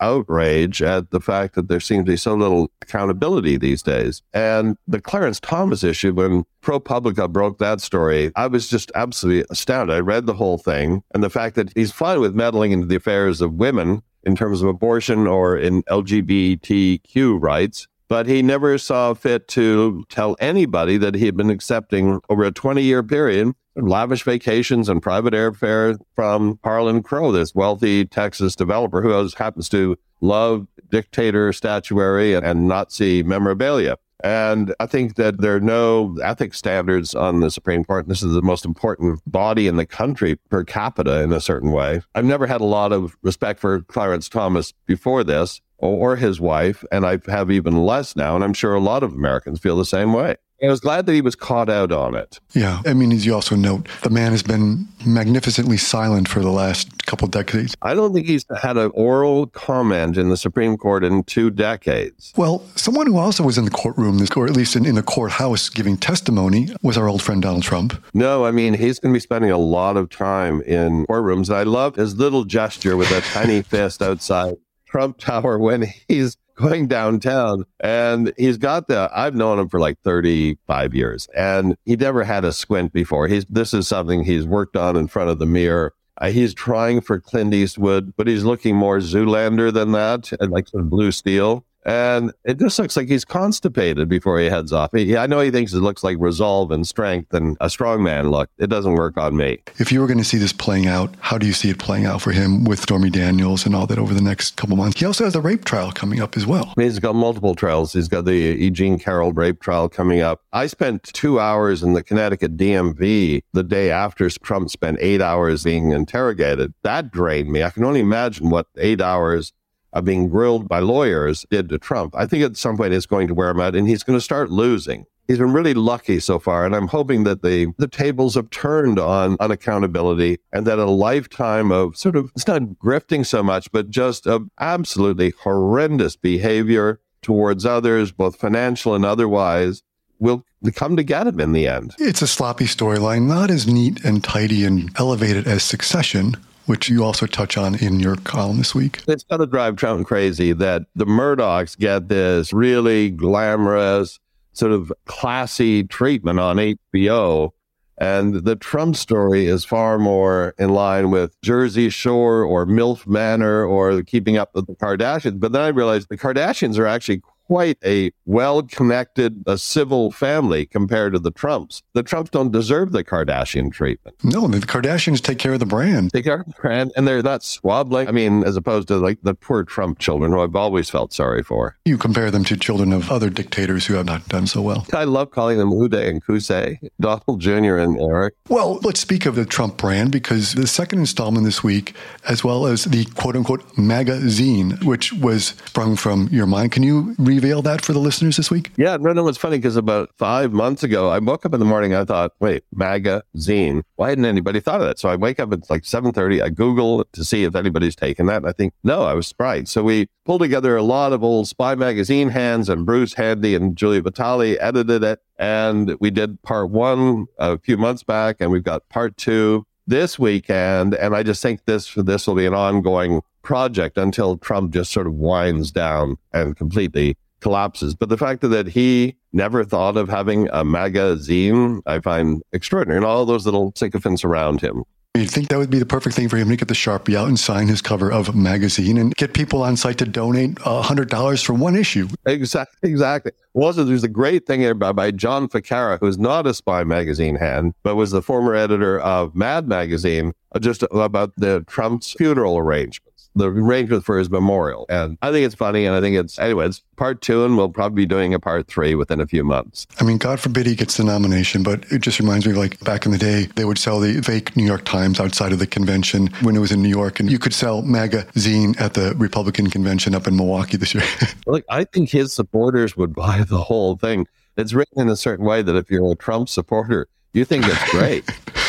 outrage 0.00 0.82
at 0.82 1.10
the 1.10 1.20
fact 1.20 1.54
that 1.54 1.68
there 1.68 1.80
seems 1.80 2.04
to 2.04 2.12
be 2.12 2.16
so 2.16 2.34
little 2.34 2.70
accountability 2.82 3.56
these 3.56 3.82
days. 3.82 4.22
And 4.32 4.76
the 4.86 5.00
Clarence 5.00 5.40
Thomas 5.40 5.84
issue, 5.84 6.12
when 6.12 6.44
ProPublica 6.62 7.30
broke 7.30 7.58
that 7.58 7.80
story, 7.80 8.32
I 8.36 8.46
was 8.46 8.68
just 8.68 8.90
absolutely 8.94 9.44
astounded. 9.50 9.96
I 9.96 10.00
read 10.00 10.26
the 10.26 10.34
whole 10.34 10.58
thing 10.58 11.02
and 11.14 11.22
the 11.22 11.30
fact 11.30 11.54
that 11.56 11.72
he's 11.74 11.92
fine 11.92 12.20
with 12.20 12.34
meddling 12.34 12.72
into 12.72 12.86
the 12.86 12.96
affairs 12.96 13.40
of 13.40 13.54
women 13.54 14.02
in 14.24 14.36
terms 14.36 14.62
of 14.62 14.68
abortion 14.68 15.26
or 15.26 15.56
in 15.56 15.82
LGBTQ 15.84 17.40
rights. 17.40 17.86
But 18.08 18.26
he 18.26 18.42
never 18.42 18.76
saw 18.76 19.14
fit 19.14 19.46
to 19.48 20.04
tell 20.08 20.36
anybody 20.40 20.96
that 20.98 21.14
he 21.14 21.26
had 21.26 21.36
been 21.36 21.48
accepting 21.48 22.20
over 22.28 22.42
a 22.42 22.50
20 22.50 22.82
year 22.82 23.04
period 23.04 23.54
lavish 23.76 24.24
vacations 24.24 24.88
and 24.88 25.02
private 25.02 25.34
airfare 25.34 25.98
from 26.14 26.58
Harlan 26.64 27.02
Crow, 27.02 27.32
this 27.32 27.54
wealthy 27.54 28.04
Texas 28.04 28.56
developer 28.56 29.02
who 29.02 29.28
happens 29.36 29.68
to 29.70 29.96
love 30.20 30.66
dictator 30.90 31.52
statuary 31.52 32.34
and 32.34 32.68
Nazi 32.68 33.22
memorabilia. 33.22 33.96
And 34.22 34.74
I 34.80 34.86
think 34.86 35.14
that 35.14 35.40
there 35.40 35.56
are 35.56 35.60
no 35.60 36.16
ethics 36.22 36.58
standards 36.58 37.14
on 37.14 37.40
the 37.40 37.50
Supreme 37.50 37.84
Court. 37.84 38.06
This 38.06 38.22
is 38.22 38.34
the 38.34 38.42
most 38.42 38.66
important 38.66 39.20
body 39.26 39.66
in 39.66 39.76
the 39.76 39.86
country 39.86 40.36
per 40.36 40.62
capita 40.62 41.22
in 41.22 41.32
a 41.32 41.40
certain 41.40 41.72
way. 41.72 42.02
I've 42.14 42.26
never 42.26 42.46
had 42.46 42.60
a 42.60 42.66
lot 42.66 42.92
of 42.92 43.16
respect 43.22 43.60
for 43.60 43.80
Clarence 43.80 44.28
Thomas 44.28 44.72
before 44.84 45.24
this 45.24 45.62
or 45.78 46.16
his 46.16 46.38
wife, 46.38 46.84
and 46.92 47.06
I 47.06 47.18
have 47.28 47.50
even 47.50 47.78
less 47.78 48.14
now. 48.14 48.34
And 48.34 48.44
I'm 48.44 48.52
sure 48.52 48.74
a 48.74 48.80
lot 48.80 49.02
of 49.02 49.14
Americans 49.14 49.58
feel 49.58 49.78
the 49.78 49.86
same 49.86 50.12
way. 50.12 50.36
I 50.62 50.68
was 50.68 50.80
glad 50.80 51.06
that 51.06 51.12
he 51.12 51.20
was 51.20 51.34
caught 51.34 51.68
out 51.68 51.92
on 51.92 52.14
it. 52.14 52.38
Yeah. 52.52 52.82
I 52.86 52.94
mean, 52.94 53.12
as 53.12 53.24
you 53.24 53.34
also 53.34 53.56
note, 53.56 53.88
the 54.02 54.10
man 54.10 54.32
has 54.32 54.42
been 54.42 54.86
magnificently 55.06 55.76
silent 55.76 56.28
for 56.28 56.40
the 56.40 56.50
last 56.50 57.06
couple 57.06 57.28
decades. 57.28 57.74
I 57.82 57.94
don't 57.94 58.12
think 58.12 58.26
he's 58.26 58.44
had 58.60 58.76
an 58.76 58.90
oral 58.94 59.46
comment 59.46 60.16
in 60.16 60.28
the 60.28 60.36
Supreme 60.36 60.76
Court 60.76 61.02
in 61.04 61.24
two 61.24 61.50
decades. 61.50 62.32
Well, 62.36 62.62
someone 62.76 63.06
who 63.06 63.16
also 63.16 63.42
was 63.42 63.56
in 63.58 63.64
the 63.64 63.70
courtroom, 63.70 64.20
or 64.36 64.46
at 64.46 64.52
least 64.52 64.76
in, 64.76 64.84
in 64.84 64.94
the 64.94 65.02
courthouse 65.02 65.68
giving 65.68 65.96
testimony, 65.96 66.68
was 66.82 66.98
our 66.98 67.08
old 67.08 67.22
friend 67.22 67.42
Donald 67.42 67.62
Trump. 67.62 68.02
No, 68.12 68.44
I 68.44 68.50
mean, 68.50 68.74
he's 68.74 68.98
going 68.98 69.12
to 69.12 69.16
be 69.16 69.20
spending 69.20 69.50
a 69.50 69.58
lot 69.58 69.96
of 69.96 70.10
time 70.10 70.60
in 70.62 71.06
courtrooms. 71.06 71.52
I 71.52 71.62
love 71.62 71.96
his 71.96 72.16
little 72.16 72.44
gesture 72.44 72.96
with 72.96 73.10
a 73.10 73.20
tiny 73.20 73.62
fist 73.70 74.02
outside 74.02 74.56
Trump 74.86 75.18
Tower 75.18 75.58
when 75.58 75.86
he's 76.08 76.36
going 76.60 76.86
downtown 76.86 77.64
and 77.80 78.32
he's 78.36 78.58
got 78.58 78.88
the 78.88 79.10
I've 79.14 79.34
known 79.34 79.58
him 79.58 79.68
for 79.68 79.80
like 79.80 79.98
35 80.04 80.94
years 80.94 81.28
and 81.36 81.76
he 81.84 81.96
never 81.96 82.24
had 82.24 82.44
a 82.44 82.52
squint 82.52 82.92
before. 82.92 83.28
He's 83.28 83.44
this 83.46 83.74
is 83.74 83.88
something 83.88 84.24
he's 84.24 84.46
worked 84.46 84.76
on 84.76 84.96
in 84.96 85.08
front 85.08 85.30
of 85.30 85.38
the 85.38 85.46
mirror. 85.46 85.94
Uh, 86.20 86.30
he's 86.30 86.52
trying 86.52 87.00
for 87.00 87.18
Clint 87.18 87.54
Eastwood, 87.54 88.14
but 88.16 88.26
he's 88.26 88.44
looking 88.44 88.76
more 88.76 88.98
Zoolander 88.98 89.72
than 89.72 89.92
that, 89.92 90.30
and 90.38 90.52
like 90.52 90.68
some 90.68 90.88
blue 90.88 91.12
steel. 91.12 91.64
And 91.84 92.32
it 92.44 92.58
just 92.58 92.78
looks 92.78 92.96
like 92.96 93.08
he's 93.08 93.24
constipated 93.24 94.08
before 94.08 94.38
he 94.38 94.46
heads 94.46 94.72
off. 94.72 94.90
He, 94.92 95.16
I 95.16 95.26
know 95.26 95.40
he 95.40 95.50
thinks 95.50 95.72
it 95.72 95.80
looks 95.80 96.04
like 96.04 96.16
resolve 96.18 96.70
and 96.70 96.86
strength 96.86 97.32
and 97.32 97.56
a 97.60 97.70
strong 97.70 98.02
man 98.02 98.30
look. 98.30 98.50
It 98.58 98.68
doesn't 98.68 98.94
work 98.94 99.16
on 99.16 99.36
me. 99.36 99.58
If 99.78 99.90
you 99.90 100.00
were 100.00 100.06
going 100.06 100.18
to 100.18 100.24
see 100.24 100.38
this 100.38 100.52
playing 100.52 100.86
out, 100.86 101.14
how 101.20 101.38
do 101.38 101.46
you 101.46 101.52
see 101.52 101.70
it 101.70 101.78
playing 101.78 102.06
out 102.06 102.20
for 102.20 102.32
him 102.32 102.64
with 102.64 102.80
Stormy 102.80 103.10
Daniels 103.10 103.64
and 103.66 103.74
all 103.74 103.86
that 103.86 103.98
over 103.98 104.12
the 104.12 104.22
next 104.22 104.56
couple 104.56 104.76
months? 104.76 105.00
He 105.00 105.06
also 105.06 105.24
has 105.24 105.34
a 105.34 105.40
rape 105.40 105.64
trial 105.64 105.92
coming 105.92 106.20
up 106.20 106.36
as 106.36 106.46
well. 106.46 106.74
He's 106.76 106.98
got 106.98 107.14
multiple 107.14 107.54
trials. 107.54 107.92
He's 107.92 108.08
got 108.08 108.24
the 108.24 108.36
Eugene 108.36 108.98
Carroll 108.98 109.32
rape 109.32 109.60
trial 109.60 109.88
coming 109.88 110.20
up. 110.20 110.42
I 110.52 110.66
spent 110.66 111.04
two 111.04 111.40
hours 111.40 111.82
in 111.82 111.94
the 111.94 112.02
Connecticut 112.02 112.56
DMV 112.56 113.42
the 113.52 113.62
day 113.62 113.90
after 113.90 114.28
Trump 114.30 114.70
spent 114.70 114.98
eight 115.00 115.22
hours 115.22 115.64
being 115.64 115.92
interrogated. 115.92 116.74
That 116.82 117.10
drained 117.10 117.50
me. 117.50 117.62
I 117.62 117.70
can 117.70 117.84
only 117.84 118.00
imagine 118.00 118.50
what 118.50 118.66
eight 118.76 119.00
hours 119.00 119.52
of 119.92 120.04
being 120.04 120.28
grilled 120.28 120.68
by 120.68 120.78
lawyers 120.80 121.44
did 121.50 121.68
to 121.68 121.78
Trump. 121.78 122.14
I 122.16 122.26
think 122.26 122.44
at 122.44 122.56
some 122.56 122.76
point 122.76 122.94
it's 122.94 123.06
going 123.06 123.28
to 123.28 123.34
wear 123.34 123.50
him 123.50 123.60
out 123.60 123.74
and 123.74 123.88
he's 123.88 124.02
going 124.02 124.16
to 124.16 124.22
start 124.22 124.50
losing. 124.50 125.06
He's 125.26 125.38
been 125.38 125.52
really 125.52 125.74
lucky 125.74 126.18
so 126.18 126.40
far, 126.40 126.66
and 126.66 126.74
I'm 126.74 126.88
hoping 126.88 127.22
that 127.22 127.42
the 127.42 127.72
the 127.78 127.86
tables 127.86 128.34
have 128.34 128.50
turned 128.50 128.98
on 128.98 129.36
unaccountability 129.36 130.38
and 130.52 130.66
that 130.66 130.80
a 130.80 130.90
lifetime 130.90 131.70
of 131.70 131.96
sort 131.96 132.16
of 132.16 132.32
it's 132.34 132.48
not 132.48 132.62
grifting 132.82 133.24
so 133.24 133.40
much, 133.40 133.70
but 133.70 133.90
just 133.90 134.26
of 134.26 134.48
absolutely 134.58 135.32
horrendous 135.42 136.16
behavior 136.16 137.00
towards 137.22 137.64
others, 137.64 138.10
both 138.10 138.36
financial 138.40 138.92
and 138.92 139.04
otherwise, 139.04 139.84
will 140.18 140.44
come 140.74 140.96
to 140.96 141.04
get 141.04 141.26
him 141.26 141.38
in 141.38 141.52
the 141.52 141.68
end. 141.68 141.94
It's 141.98 142.22
a 142.22 142.26
sloppy 142.26 142.64
storyline, 142.64 143.28
not 143.28 143.50
as 143.50 143.66
neat 143.66 144.04
and 144.04 144.22
tidy 144.22 144.64
and 144.64 144.90
elevated 144.98 145.46
as 145.46 145.62
Succession, 145.62 146.36
which 146.66 146.88
you 146.88 147.04
also 147.04 147.26
touch 147.26 147.56
on 147.56 147.74
in 147.76 148.00
your 148.00 148.16
column 148.16 148.58
this 148.58 148.74
week. 148.74 149.02
It's 149.08 149.24
going 149.24 149.40
to 149.40 149.46
drive 149.46 149.76
Trump 149.76 150.06
crazy 150.06 150.52
that 150.52 150.82
the 150.94 151.06
Murdochs 151.06 151.76
get 151.78 152.08
this 152.08 152.52
really 152.52 153.10
glamorous, 153.10 154.18
sort 154.52 154.72
of 154.72 154.92
classy 155.06 155.84
treatment 155.84 156.38
on 156.38 156.56
HBO. 156.56 157.50
And 157.98 158.44
the 158.44 158.56
Trump 158.56 158.96
story 158.96 159.44
is 159.44 159.64
far 159.64 159.98
more 159.98 160.54
in 160.58 160.70
line 160.70 161.10
with 161.10 161.38
Jersey 161.42 161.90
Shore 161.90 162.42
or 162.42 162.64
MILF 162.64 163.06
Manor 163.06 163.62
or 163.64 164.02
keeping 164.02 164.38
up 164.38 164.54
with 164.54 164.66
the 164.66 164.74
Kardashians. 164.74 165.38
But 165.38 165.52
then 165.52 165.60
I 165.60 165.68
realized 165.68 166.08
the 166.08 166.16
Kardashians 166.16 166.78
are 166.78 166.86
actually 166.86 167.20
quite 167.50 167.78
a 167.84 168.12
well 168.26 168.62
connected, 168.62 169.42
a 169.44 169.58
civil 169.58 170.12
family 170.12 170.64
compared 170.64 171.12
to 171.12 171.18
the 171.18 171.32
Trumps. 171.32 171.82
The 171.94 172.04
Trumps 172.04 172.30
don't 172.30 172.52
deserve 172.52 172.92
the 172.92 173.02
Kardashian 173.02 173.72
treatment. 173.72 174.16
No, 174.22 174.46
the 174.46 174.58
Kardashians 174.60 175.20
take 175.20 175.40
care 175.40 175.54
of 175.54 175.58
the 175.58 175.66
brand. 175.66 176.12
Take 176.12 176.26
care 176.26 176.42
of 176.42 176.46
the 176.46 176.52
brand, 176.52 176.92
and 176.94 177.08
they're 177.08 177.24
not 177.24 177.42
swaddling. 177.42 178.06
I 178.06 178.12
mean, 178.12 178.44
as 178.44 178.56
opposed 178.56 178.86
to 178.86 178.98
like 178.98 179.18
the 179.24 179.34
poor 179.34 179.64
Trump 179.64 179.98
children 179.98 180.30
who 180.30 180.40
I've 180.40 180.54
always 180.54 180.88
felt 180.88 181.12
sorry 181.12 181.42
for. 181.42 181.76
You 181.84 181.98
compare 181.98 182.30
them 182.30 182.44
to 182.44 182.56
children 182.56 182.92
of 182.92 183.10
other 183.10 183.30
dictators 183.30 183.84
who 183.84 183.94
have 183.94 184.06
not 184.06 184.28
done 184.28 184.46
so 184.46 184.62
well. 184.62 184.86
I 184.92 185.02
love 185.02 185.32
calling 185.32 185.58
them 185.58 185.72
Uday 185.72 186.08
and 186.08 186.24
Qusay, 186.24 186.78
Donald 187.00 187.40
Jr. 187.40 187.78
and 187.78 188.00
Eric. 188.00 188.34
Well, 188.48 188.78
let's 188.84 189.00
speak 189.00 189.26
of 189.26 189.34
the 189.34 189.44
Trump 189.44 189.76
brand 189.76 190.12
because 190.12 190.54
the 190.54 190.68
second 190.68 191.00
installment 191.00 191.44
this 191.46 191.64
week, 191.64 191.96
as 192.28 192.44
well 192.44 192.66
as 192.66 192.84
the 192.84 193.06
quote 193.06 193.34
unquote 193.34 193.76
magazine, 193.76 194.78
which 194.84 195.12
was 195.14 195.46
sprung 195.66 195.96
from 195.96 196.28
your 196.30 196.46
mind. 196.46 196.70
Can 196.70 196.84
you 196.84 197.16
reveal 197.40 197.62
that 197.62 197.82
for 197.82 197.94
the 197.94 197.98
listeners 197.98 198.36
this 198.36 198.50
week? 198.50 198.70
Yeah, 198.76 198.98
no, 198.98 199.14
no, 199.14 199.26
it's 199.26 199.38
funny 199.38 199.56
because 199.56 199.76
about 199.76 200.10
five 200.18 200.52
months 200.52 200.82
ago, 200.82 201.08
I 201.08 201.18
woke 201.18 201.46
up 201.46 201.54
in 201.54 201.60
the 201.60 201.66
morning. 201.66 201.94
I 201.94 202.04
thought, 202.04 202.32
wait, 202.38 202.64
magazine. 202.74 203.82
Why 203.96 204.10
hadn't 204.10 204.26
anybody 204.26 204.60
thought 204.60 204.82
of 204.82 204.86
that? 204.86 204.98
So 204.98 205.08
I 205.08 205.16
wake 205.16 205.40
up 205.40 205.52
at 205.52 205.70
like 205.70 205.86
seven 205.86 206.12
thirty. 206.12 206.42
I 206.42 206.50
Google 206.50 207.06
to 207.12 207.24
see 207.24 207.44
if 207.44 207.54
anybody's 207.54 207.96
taken 207.96 208.26
that. 208.26 208.38
And 208.38 208.46
I 208.46 208.52
think 208.52 208.74
no, 208.84 209.04
I 209.04 209.14
was 209.14 209.26
surprised. 209.26 209.68
So 209.68 209.82
we 209.82 210.08
pulled 210.26 210.42
together 210.42 210.76
a 210.76 210.82
lot 210.82 211.12
of 211.14 211.24
old 211.24 211.48
Spy 211.48 211.74
magazine 211.74 212.28
hands, 212.28 212.68
and 212.68 212.84
Bruce 212.84 213.14
Handy 213.14 213.54
and 213.54 213.74
Julia 213.74 214.02
Vitale 214.02 214.58
edited 214.60 215.02
it. 215.02 215.20
And 215.38 215.96
we 215.98 216.10
did 216.10 216.42
part 216.42 216.70
one 216.70 217.26
a 217.38 217.58
few 217.58 217.78
months 217.78 218.02
back, 218.02 218.36
and 218.40 218.50
we've 218.50 218.64
got 218.64 218.86
part 218.90 219.16
two 219.16 219.66
this 219.86 220.18
weekend. 220.18 220.94
And 220.94 221.16
I 221.16 221.22
just 221.22 221.42
think 221.42 221.64
this 221.64 221.94
this 221.94 222.26
will 222.26 222.34
be 222.34 222.46
an 222.46 222.54
ongoing 222.54 223.22
project 223.42 223.96
until 223.96 224.36
Trump 224.36 224.74
just 224.74 224.92
sort 224.92 225.06
of 225.06 225.14
winds 225.14 225.72
down 225.72 226.16
and 226.34 226.54
completely 226.54 227.16
collapses. 227.40 227.94
But 227.94 228.08
the 228.08 228.18
fact 228.18 228.42
that 228.42 228.66
he 228.68 229.16
never 229.32 229.64
thought 229.64 229.96
of 229.96 230.08
having 230.08 230.48
a 230.52 230.64
magazine, 230.64 231.82
I 231.86 232.00
find 232.00 232.42
extraordinary. 232.52 232.98
And 232.98 233.06
all 233.06 233.24
those 233.24 233.44
little 233.44 233.72
sycophants 233.76 234.24
around 234.24 234.60
him. 234.60 234.84
You'd 235.16 235.30
think 235.30 235.48
that 235.48 235.58
would 235.58 235.70
be 235.70 235.80
the 235.80 235.86
perfect 235.86 236.14
thing 236.14 236.28
for 236.28 236.36
him 236.36 236.48
to 236.50 236.56
get 236.56 236.68
the 236.68 236.74
Sharpie 236.74 237.16
out 237.16 237.26
and 237.26 237.38
sign 237.38 237.66
his 237.66 237.82
cover 237.82 238.12
of 238.12 238.28
a 238.28 238.32
magazine 238.32 238.96
and 238.96 239.12
get 239.16 239.34
people 239.34 239.60
on 239.60 239.76
site 239.76 239.98
to 239.98 240.04
donate 240.04 240.54
$100 240.54 241.44
for 241.44 241.52
one 241.52 241.74
issue. 241.74 242.06
Exactly. 242.26 242.88
Exactly. 242.88 243.32
Also, 243.54 243.82
there's 243.82 244.04
a 244.04 244.08
great 244.08 244.46
thing 244.46 244.60
here 244.60 244.72
by, 244.72 244.92
by 244.92 245.10
John 245.10 245.48
Ficarra, 245.48 245.98
who's 245.98 246.16
not 246.16 246.46
a 246.46 246.54
spy 246.54 246.84
magazine 246.84 247.34
hand, 247.34 247.74
but 247.82 247.96
was 247.96 248.12
the 248.12 248.22
former 248.22 248.54
editor 248.54 249.00
of 249.00 249.34
Mad 249.34 249.66
Magazine, 249.66 250.32
uh, 250.54 250.60
just 250.60 250.84
about 250.92 251.32
the 251.36 251.64
Trump's 251.66 252.12
funeral 252.12 252.56
arrangement 252.56 253.09
the 253.34 253.50
arrangement 253.50 254.04
for 254.04 254.18
his 254.18 254.30
memorial. 254.30 254.86
And 254.88 255.16
I 255.22 255.30
think 255.30 255.46
it's 255.46 255.54
funny. 255.54 255.84
And 255.86 255.94
I 255.94 256.00
think 256.00 256.16
it's, 256.16 256.38
anyways, 256.38 256.82
part 256.96 257.20
two, 257.22 257.44
and 257.44 257.56
we'll 257.56 257.68
probably 257.68 258.02
be 258.02 258.06
doing 258.06 258.34
a 258.34 258.40
part 258.40 258.66
three 258.66 258.94
within 258.94 259.20
a 259.20 259.26
few 259.26 259.44
months. 259.44 259.86
I 260.00 260.04
mean, 260.04 260.18
God 260.18 260.40
forbid 260.40 260.66
he 260.66 260.74
gets 260.74 260.96
the 260.96 261.04
nomination, 261.04 261.62
but 261.62 261.84
it 261.92 262.00
just 262.00 262.18
reminds 262.18 262.46
me 262.46 262.52
of 262.52 262.58
like 262.58 262.80
back 262.80 263.06
in 263.06 263.12
the 263.12 263.18
day, 263.18 263.46
they 263.54 263.64
would 263.64 263.78
sell 263.78 264.00
the 264.00 264.20
fake 264.22 264.56
New 264.56 264.64
York 264.64 264.84
Times 264.84 265.20
outside 265.20 265.52
of 265.52 265.58
the 265.58 265.66
convention 265.66 266.28
when 266.42 266.56
it 266.56 266.60
was 266.60 266.72
in 266.72 266.82
New 266.82 266.88
York. 266.88 267.20
And 267.20 267.30
you 267.30 267.38
could 267.38 267.54
sell 267.54 267.82
magazine 267.82 268.74
at 268.78 268.94
the 268.94 269.14
Republican 269.16 269.70
convention 269.70 270.14
up 270.14 270.26
in 270.26 270.36
Milwaukee 270.36 270.76
this 270.76 270.94
year. 270.94 271.04
Look, 271.46 271.64
I 271.68 271.84
think 271.84 272.10
his 272.10 272.32
supporters 272.32 272.96
would 272.96 273.14
buy 273.14 273.44
the 273.44 273.58
whole 273.58 273.96
thing. 273.96 274.26
It's 274.56 274.72
written 274.72 275.00
in 275.00 275.08
a 275.08 275.16
certain 275.16 275.44
way 275.44 275.62
that 275.62 275.76
if 275.76 275.90
you're 275.90 276.12
a 276.12 276.16
Trump 276.16 276.48
supporter, 276.48 277.08
you 277.32 277.44
think 277.44 277.64
it's 277.66 277.90
great. 277.90 278.24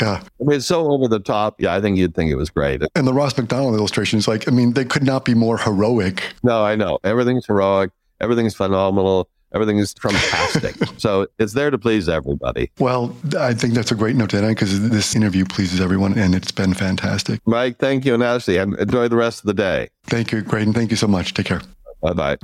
Yeah. 0.00 0.22
I 0.22 0.44
mean, 0.44 0.56
it's 0.56 0.66
so 0.66 0.90
over 0.90 1.08
the 1.08 1.20
top. 1.20 1.60
Yeah, 1.60 1.74
I 1.74 1.80
think 1.80 1.96
you'd 1.96 2.14
think 2.14 2.30
it 2.30 2.36
was 2.36 2.50
great. 2.50 2.82
And 2.94 3.06
the 3.06 3.14
Ross 3.14 3.36
McDonald 3.36 3.74
illustration 3.74 4.18
is 4.18 4.28
like, 4.28 4.48
I 4.48 4.50
mean, 4.50 4.72
they 4.72 4.84
could 4.84 5.04
not 5.04 5.24
be 5.24 5.34
more 5.34 5.58
heroic. 5.58 6.22
No, 6.42 6.64
I 6.64 6.76
know. 6.76 6.98
Everything's 7.04 7.46
heroic. 7.46 7.90
Everything's 8.20 8.54
phenomenal. 8.54 9.28
Everything 9.54 9.78
is 9.78 9.94
fantastic. 9.94 10.76
so 10.98 11.26
it's 11.38 11.54
there 11.54 11.70
to 11.70 11.78
please 11.78 12.08
everybody. 12.08 12.70
Well, 12.78 13.16
I 13.38 13.54
think 13.54 13.74
that's 13.74 13.90
a 13.90 13.94
great 13.94 14.14
note 14.14 14.30
to 14.30 14.38
end 14.38 14.48
because 14.48 14.90
this 14.90 15.16
interview 15.16 15.44
pleases 15.46 15.80
everyone 15.80 16.18
and 16.18 16.34
it's 16.34 16.52
been 16.52 16.74
fantastic. 16.74 17.40
Mike, 17.46 17.78
thank 17.78 18.04
you. 18.04 18.14
And 18.14 18.22
Ashley, 18.22 18.58
and 18.58 18.78
enjoy 18.78 19.08
the 19.08 19.16
rest 19.16 19.40
of 19.40 19.46
the 19.46 19.54
day. 19.54 19.88
Thank 20.04 20.32
you, 20.32 20.42
Graydon. 20.42 20.74
Thank 20.74 20.90
you 20.90 20.96
so 20.96 21.06
much. 21.06 21.32
Take 21.32 21.46
care. 21.46 21.62
Bye 22.02 22.36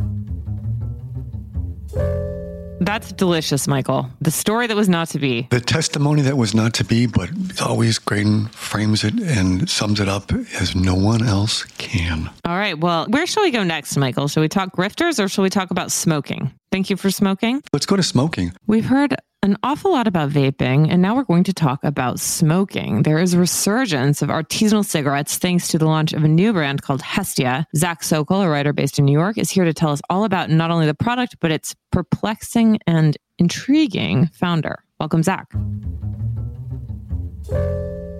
bye. 1.95 2.34
That's 2.81 3.12
delicious, 3.12 3.69
Michael. 3.69 4.11
The 4.21 4.31
story 4.31 4.66
that 4.66 4.76
was 4.76 4.88
not 4.88 5.09
to 5.11 5.19
be. 5.19 5.47
The 5.50 5.61
testimony 5.61 6.23
that 6.23 6.37
was 6.37 6.54
not 6.54 6.75
to 6.75 6.85
be, 6.85 7.07
but 7.07 7.31
always 7.61 7.99
Graydon 7.99 8.47
frames 8.49 9.04
it 9.04 9.14
and 9.14 9.69
sums 9.71 10.00
it 10.00 10.09
up 10.09 10.33
as 10.61 10.75
no 10.75 10.95
one 10.95 11.26
else 11.26 11.64
can. 11.78 12.31
All 12.45 12.57
right. 12.57 12.78
Well, 12.78 13.07
where 13.09 13.26
shall 13.26 13.43
we 13.43 13.50
go 13.50 13.62
next, 13.62 13.97
Michael? 13.97 14.28
Shall 14.28 14.43
we 14.43 14.49
talk 14.49 14.75
grifters 14.76 15.23
or 15.23 15.28
shall 15.28 15.45
we 15.45 15.50
talk 15.50 15.71
about 15.71 15.93
smoking? 15.93 16.52
Thank 16.73 16.90
you 16.90 16.97
for 16.97 17.11
smoking. 17.11 17.62
Let's 17.73 17.87
go 17.87 17.97
to 17.97 18.02
smoking. 18.02 18.52
We've 18.66 18.85
heard 18.85 19.14
an 19.45 19.59
awful 19.63 19.93
lot 19.93 20.09
about 20.09 20.31
vaping, 20.31 20.89
and 20.91 21.03
now 21.03 21.15
we're 21.15 21.23
going 21.23 21.45
to 21.45 21.53
talk 21.53 21.85
about 21.85 22.19
smoking. 22.19 23.03
There 23.03 23.19
is 23.19 23.35
a 23.35 23.39
resurgence 23.39 24.23
of 24.23 24.31
artisanal 24.31 24.87
cigarettes 24.87 25.37
thanks 25.37 25.69
to 25.69 25.77
the 25.77 25.85
launch 25.85 26.15
of 26.15 26.25
a 26.25 26.29
new 26.29 26.55
brand 26.55 26.81
called 26.81 27.03
Hestia. 27.03 27.67
Zach 27.77 28.03
Sokol, 28.03 28.41
a 28.41 28.49
writer 28.49 28.73
based 28.73 28.99
in 28.99 29.05
New 29.05 29.13
York, 29.13 29.37
is 29.37 29.51
here 29.51 29.67
to 29.67 29.75
tell 29.75 29.91
us 29.91 30.01
all 30.09 30.25
about 30.25 30.49
not 30.49 30.71
only 30.71 30.87
the 30.87 30.95
product, 30.95 31.37
but 31.41 31.51
its 31.51 31.75
perplexing 31.93 32.79
and 32.87 33.19
intriguing 33.39 34.29
founder. 34.29 34.83
Welcome, 34.99 35.23
Zach. 35.23 35.53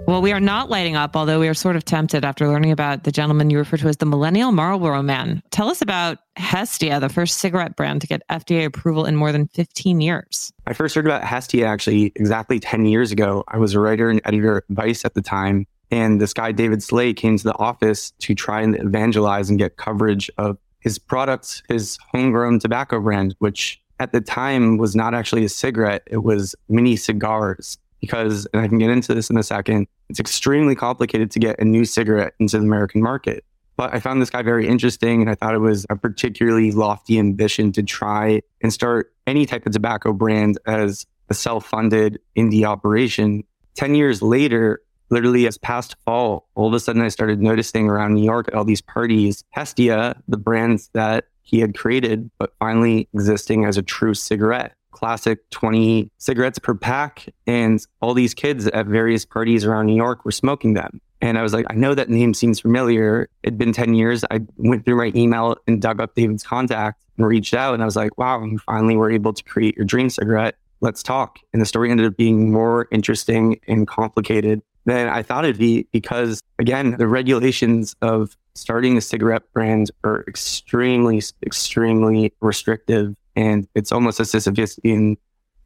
Well, 0.07 0.21
we 0.21 0.33
are 0.33 0.41
not 0.41 0.69
lighting 0.69 0.97
up, 0.97 1.17
although 1.17 1.41
we 1.41 1.49
are 1.49 1.55
sort 1.55 1.77
of 1.77 1.85
tempted 1.87 2.27
after 2.27 2.47
learning 2.47 2.73
about 2.73 3.05
the 3.05 3.11
gentleman 3.11 3.49
you 3.49 3.57
refer 3.57 3.79
to 3.79 3.89
as 3.89 3.97
the 3.97 4.05
Millennial 4.05 4.53
Marlboro 4.53 5.03
Man. 5.03 5.43
Tell 5.51 5.71
us 5.71 5.81
about 5.81 6.19
Hestia, 6.37 7.01
the 7.01 7.09
first 7.09 7.39
cigarette 7.39 7.75
brand 7.75 8.03
to 8.03 8.07
get 8.07 8.23
FDA 8.29 8.67
approval 8.67 9.07
in 9.07 9.17
more 9.17 9.33
than 9.33 9.49
15 9.49 10.03
years. 10.03 10.53
I 10.67 10.75
first 10.75 10.95
heard 10.95 11.07
about 11.07 11.25
Hestia 11.25 11.65
actually 11.65 12.13
exactly 12.17 12.61
10 12.61 12.85
years 12.85 13.13
ago. 13.13 13.45
I 13.49 13.57
was 13.57 13.73
a 13.73 13.81
writer 13.81 14.11
and 14.11 14.21
editor 14.27 14.59
at 14.59 14.65
Vice 14.69 15.07
at 15.07 15.15
the 15.15 15.23
time. 15.23 15.67
And 15.91 16.21
this 16.21 16.35
guy, 16.35 16.53
David 16.53 16.83
Sley, 16.83 17.15
came 17.15 17.39
to 17.39 17.45
the 17.45 17.57
office 17.57 18.11
to 18.19 18.35
try 18.35 18.61
and 18.61 18.79
evangelize 18.79 19.49
and 19.49 19.59
get 19.59 19.79
coverage 19.79 20.31
of 20.37 20.59
his 20.81 20.99
products, 20.99 21.63
his 21.69 21.99
homegrown 22.13 22.59
tobacco 22.59 23.01
brand, 23.01 23.35
which 23.39 23.81
at 24.01 24.13
the 24.13 24.21
time 24.21 24.77
was 24.77 24.95
not 24.95 25.15
actually 25.15 25.45
a 25.47 25.49
cigarette, 25.49 26.03
it 26.07 26.19
was 26.19 26.55
mini 26.69 26.97
cigars 26.97 27.79
because, 28.01 28.47
and 28.53 28.61
I 28.61 28.69
can 28.69 28.79
get 28.79 28.91
into 28.91 29.15
this 29.15 29.31
in 29.31 29.39
a 29.39 29.43
second, 29.43 29.87
it's 30.09 30.21
extremely 30.21 30.75
complicated 30.75 31.31
to 31.33 31.39
get 31.39 31.59
a 31.59 31.65
new 31.65 31.85
cigarette 31.85 32.35
into 32.39 32.59
the 32.59 32.65
American 32.65 33.03
market. 33.03 33.45
But 33.77 33.93
I 33.93 34.01
found 34.01 34.23
this 34.23 34.31
guy 34.31 34.43
very 34.43 34.69
interesting, 34.69 35.23
and 35.23 35.31
I 35.31 35.35
thought 35.35 35.55
it 35.55 35.59
was 35.59 35.85
a 35.91 35.97
particularly 35.97 36.71
lofty 36.71 37.19
ambition 37.19 37.73
to 37.73 37.83
try 37.83 38.41
and 38.63 38.73
start 38.73 39.13
any 39.27 39.47
type 39.47 39.67
of 39.67 39.73
tobacco 39.73 40.13
brand 40.13 40.59
as 40.67 41.07
a 41.29 41.35
self 41.35 41.67
funded 41.67 42.21
indie 42.37 42.65
operation. 42.65 43.43
10 43.75 43.97
years 43.97 44.23
later, 44.23 44.81
literally 45.11 45.47
as 45.47 45.59
past 45.59 45.97
fall, 46.05 46.49
all 46.55 46.69
of 46.69 46.75
a 46.75 46.81
sudden 46.81 47.03
I 47.03 47.09
started 47.09 47.41
noticing 47.41 47.89
around 47.89 48.15
New 48.15 48.25
York 48.25 48.49
at 48.49 48.55
all 48.55 48.65
these 48.65 48.81
parties, 48.81 49.43
Hestia, 49.51 50.23
the 50.29 50.37
brands 50.37 50.91
that 50.93 51.25
he 51.43 51.61
had 51.61 51.77
created, 51.77 52.31
but 52.39 52.55
finally 52.59 53.09
existing 53.13 53.65
as 53.65 53.77
a 53.77 53.83
true 53.83 54.15
cigarette 54.15 54.75
classic 54.95 55.51
20 55.51 56.11
cigarettes 56.19 56.59
per 56.59 56.75
pack. 56.75 57.29
And 57.47 57.85
all 58.01 58.15
these 58.15 58.33
kids 58.33 58.67
at 58.69 58.87
various 58.87 59.25
parties 59.27 59.65
around 59.65 59.87
New 59.87 59.97
York 59.97 60.25
were 60.25 60.33
smoking 60.33 60.75
them. 60.75 61.01
And 61.21 61.39
I 61.39 61.43
was 61.43 61.53
like, 61.53 61.67
I 61.71 61.75
know 61.75 61.95
that 61.95 62.09
name 62.09 62.35
seems 62.35 62.61
familiar. 62.61 63.29
It'd 63.43 63.59
been 63.59 63.73
10 63.73 63.95
years. 63.95 64.25
I 64.31 64.41
went 64.57 64.85
through 64.85 64.97
my 64.97 65.13
email 65.15 65.57
and 65.67 65.81
dug 65.81 66.01
up 66.01 66.15
David's 66.15 66.43
contact 66.43 67.03
and 67.17 67.27
reached 67.27 67.55
out. 67.55 67.75
And 67.75 67.83
I 67.83 67.87
was 67.87 67.97
like, 67.97 68.17
wow, 68.19 68.45
you 68.45 68.59
finally 68.59 68.97
were 68.97 69.11
able 69.11 69.33
to 69.33 69.43
create 69.43 69.77
your 69.77 69.87
dream 69.87 70.11
cigarette. 70.11 70.57
Let's 70.81 71.03
talk. 71.03 71.39
And 71.53 71.63
the 71.63 71.67
story 71.67 71.91
ended 71.91 72.07
up 72.07 72.17
being 72.17 72.53
more 72.53 72.89
interesting 72.91 73.59
and 73.67 73.89
complicated 73.89 74.63
than 74.85 75.09
I 75.09 75.23
thought 75.23 75.45
it'd 75.45 75.59
be 75.59 75.89
because, 75.93 76.43
again, 76.59 76.97
the 76.99 77.09
regulations 77.09 77.97
of 78.03 78.37
starting 78.55 78.97
a 78.97 79.01
cigarette 79.01 79.51
brand 79.53 79.91
are 80.05 80.25
extremely, 80.29 81.23
extremely 81.45 82.33
restrictive 82.41 83.15
and 83.37 83.67
it's 83.75 83.93
almost 83.93 84.21
as 84.21 84.35
if 84.35 84.59
it's 84.59 84.77
being 84.77 85.17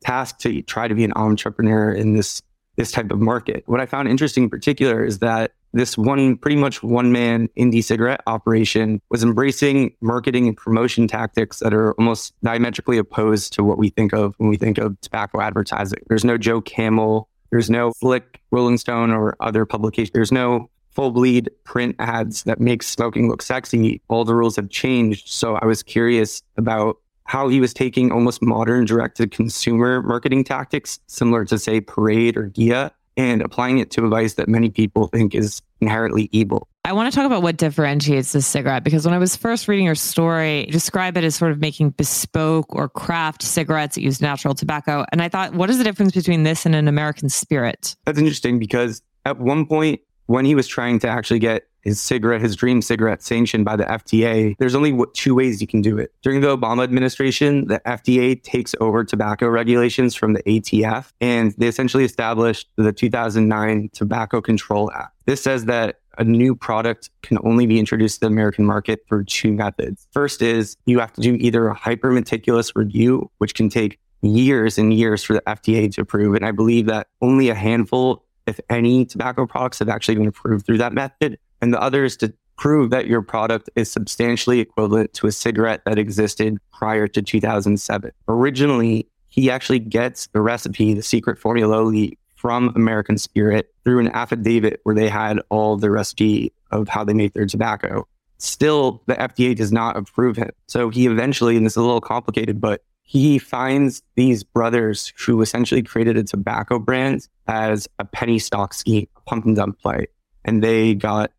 tasked 0.01 0.41
to 0.43 0.63
try 0.63 0.89
to 0.89 0.95
be 0.95 1.05
an 1.05 1.13
entrepreneur 1.17 1.93
in 1.93 2.15
this 2.15 2.43
this 2.77 2.93
type 2.93 3.11
of 3.11 3.19
market. 3.19 3.65
What 3.67 3.81
I 3.81 3.87
found 3.87 4.09
interesting 4.09 4.45
in 4.45 4.51
particular 4.51 5.05
is 5.05 5.19
that 5.19 5.53
this 5.73 5.99
one 5.99 6.37
pretty 6.37 6.57
much 6.57 6.83
one 6.83 7.13
man 7.13 7.49
indie 7.59 7.83
cigarette 7.83 8.23
operation 8.27 9.03
was 9.11 9.23
embracing 9.23 9.95
marketing 10.01 10.47
and 10.47 10.57
promotion 10.57 11.09
tactics 11.09 11.59
that 11.59 11.75
are 11.75 11.93
almost 11.95 12.33
diametrically 12.43 12.97
opposed 12.97 13.53
to 13.55 13.65
what 13.65 13.79
we 13.79 13.91
think 13.91 14.15
of 14.15 14.35
when 14.39 14.49
we 14.49 14.57
think 14.57 14.79
of 14.79 14.99
tobacco 15.01 15.41
advertising. 15.41 16.01
There's 16.09 16.25
no 16.25 16.39
Joe 16.39 16.61
Camel, 16.61 17.29
there's 17.51 17.69
no 17.69 17.93
Flick, 17.93 18.41
Rolling 18.51 18.79
Stone, 18.79 19.11
or 19.11 19.37
other 19.41 19.67
publications. 19.67 20.13
There's 20.15 20.33
no 20.33 20.71
full 20.91 21.11
bleed 21.11 21.51
print 21.65 21.97
ads 21.99 22.45
that 22.45 22.61
make 22.61 22.83
smoking 22.83 23.29
look 23.29 23.43
sexy. 23.43 24.01
All 24.09 24.25
the 24.25 24.35
rules 24.35 24.57
have 24.57 24.71
changed. 24.71 25.29
So 25.29 25.57
I 25.57 25.67
was 25.67 25.83
curious 25.83 26.43
about 26.57 26.99
how 27.29 27.49
he 27.49 27.61
was 27.61 27.75
taking 27.75 28.11
almost 28.11 28.43
modern 28.43 28.87
direct 28.87 29.19
to 29.19 29.27
consumer 29.29 30.03
marketing 30.03 30.45
tactics, 30.45 30.99
similar 31.07 31.45
to, 31.45 31.59
say, 31.59 31.79
Parade 31.79 32.39
or 32.39 32.49
Gia, 32.49 32.91
and 33.19 33.43
applying 33.43 33.79
it 33.79 33.91
to 33.91 34.05
a 34.05 34.09
vice 34.09 34.35
that 34.35 34.49
many 34.49 34.71
people 34.71 35.09
think 35.09 35.35
is 35.35 35.61
inherently 35.83 36.31
evil. 36.33 36.67
I 36.85 36.93
want 36.93 37.13
to 37.13 37.15
talk 37.15 37.27
about 37.27 37.43
what 37.43 37.59
differentiates 37.59 38.33
this 38.33 38.47
cigarette 38.47 38.83
because 38.83 39.05
when 39.05 39.13
I 39.13 39.19
was 39.19 39.37
first 39.37 39.69
reading 39.69 39.85
your 39.85 39.95
story, 39.95 40.65
you 40.65 40.73
describe 40.73 41.19
it 41.19 41.25
as 41.25 41.37
sort 41.37 41.53
of 41.53 41.61
making 41.61 41.91
bespoke 41.91 42.75
or 42.75 42.89
craft 42.89 43.43
cigarettes 43.43 43.97
that 43.97 44.01
use 44.01 44.23
natural 44.23 44.55
tobacco. 44.55 45.05
And 45.13 45.21
I 45.21 45.29
thought, 45.29 45.53
what 45.53 45.69
is 45.69 45.77
the 45.77 45.85
difference 45.85 46.13
between 46.13 46.45
this 46.45 46.65
and 46.65 46.75
an 46.75 46.89
American 46.89 47.29
spirit? 47.29 47.95
That's 48.07 48.19
interesting 48.19 48.59
because 48.59 49.03
at 49.27 49.39
one 49.39 49.67
point, 49.67 50.01
when 50.29 50.45
he 50.45 50.55
was 50.55 50.69
trying 50.69 50.99
to 51.01 51.09
actually 51.09 51.39
get 51.39 51.69
his 51.83 52.01
cigarette, 52.01 52.43
his 52.43 52.55
dream 52.55 52.83
cigarette 52.83 53.23
sanctioned 53.23 53.65
by 53.65 53.77
the 53.77 53.85
FDA, 53.85 54.55
there's 54.59 54.75
only 54.75 54.97
two 55.15 55.35
ways 55.35 55.61
you 55.61 55.67
can 55.67 55.81
do 55.81 55.97
it. 55.97 56.13
During 56.23 56.43
the 56.43 56.55
Obama 56.55 56.85
administration, 56.85 57.67
the 57.67 57.81
FDA 57.87 58.41
takes 58.43 58.75
over 58.79 59.05
tobacco 59.05 59.49
regulations 59.49 60.15
from 60.15 60.35
the 60.35 60.43
ATF, 60.43 61.13
and 61.23 61.55
they 61.57 61.67
essentially 61.67 62.05
established 62.05 62.69
the 62.77 62.93
2009 62.93 63.89
Tobacco 63.95 64.43
Control 64.43 64.93
Act. 64.93 65.15
This 65.25 65.43
says 65.43 65.65
that 65.65 66.01
a 66.19 66.25
new 66.25 66.55
product 66.55 67.09
can 67.23 67.39
only 67.43 67.67
be 67.67 67.79
introduced 67.79 68.17
to 68.17 68.21
the 68.21 68.27
American 68.27 68.67
market 68.67 69.01
through 69.09 69.25
two 69.25 69.53
methods. 69.53 70.07
First 70.13 70.43
is 70.43 70.77
you 70.85 70.99
have 70.99 71.13
to 71.15 71.23
do 71.23 71.37
either 71.37 71.69
a 71.69 71.75
hyper 71.75 72.11
meticulous 72.11 72.77
review, 72.77 73.31
which 73.39 73.55
can 73.55 73.71
take 73.71 73.99
years 74.21 74.79
and 74.79 74.93
years 74.93 75.23
for 75.23 75.35
the 75.35 75.43
FDA 75.43 75.93
to 75.95 76.03
approve. 76.03 76.35
And 76.35 76.45
I 76.45 76.51
believe 76.51 76.87
that 76.87 77.07
only 77.23 77.49
a 77.49 77.55
handful, 77.55 78.25
if 78.49 78.59
any, 78.69 79.05
tobacco 79.05 79.47
products 79.47 79.79
have 79.79 79.89
actually 79.89 80.17
been 80.17 80.27
approved 80.27 80.67
through 80.67 80.79
that 80.79 80.93
method 80.93 81.39
and 81.61 81.73
the 81.73 81.81
other 81.81 82.05
is 82.05 82.17
to 82.19 82.33
prove 82.57 82.91
that 82.91 83.07
your 83.07 83.23
product 83.23 83.71
is 83.77 83.91
substantially 83.91 84.61
equivalent 84.61 85.13
to 85.15 85.27
a 85.27 85.33
cigarette 85.33 85.83
that 85.87 85.99
existed 85.99 86.59
prior 86.73 87.07
to 87.07 87.23
2007. 87.23 88.11
Originally, 88.27 89.07
he 89.29 89.51
actually 89.51 89.79
gets 89.79 90.27
the 90.29 90.41
recipe, 90.41 90.95
the 90.95 91.03
secret 91.03 91.39
formula 91.39 92.09
from 92.35 92.73
American 92.75 93.19
Spirit 93.19 93.73
through 93.85 94.01
an 94.01 94.09
affidavit 94.09 94.81
where 94.83 94.95
they 94.95 95.09
had 95.09 95.41
all 95.51 95.77
the 95.77 95.91
recipe 95.91 96.53
of 96.71 96.89
how 96.89 97.05
they 97.05 97.15
make 97.15 97.33
their 97.35 97.47
tobacco. 97.47 98.07
still 98.41 99.03
the 99.07 99.15
FDA 99.15 99.55
does 99.57 99.73
not 99.73 99.97
approve 99.97 100.37
him. 100.37 100.51
So 100.69 100.91
he 100.91 101.07
eventually, 101.07 101.57
and 101.57 101.67
this 101.67 101.73
is 101.73 101.77
a 101.79 101.83
little 101.83 102.01
complicated, 102.01 102.61
but 102.61 102.83
he 103.09 103.39
finds 103.39 104.03
these 104.17 104.45
brothers 104.45 105.15
who 105.17 105.41
essentially 105.41 105.83
created 105.83 106.19
a 106.19 106.23
tobacco 106.23 106.79
brand 106.79 107.27
as 107.47 107.89
a 107.99 108.05
penny 108.05 108.39
stock 108.39 108.75
scheme, 108.75 109.09
a 109.17 109.21
pump 109.23 109.47
and 109.47 109.57
dump 109.57 109.81
play. 109.81 110.09
And 110.45 110.63
they 110.63 110.95
got 110.95 111.33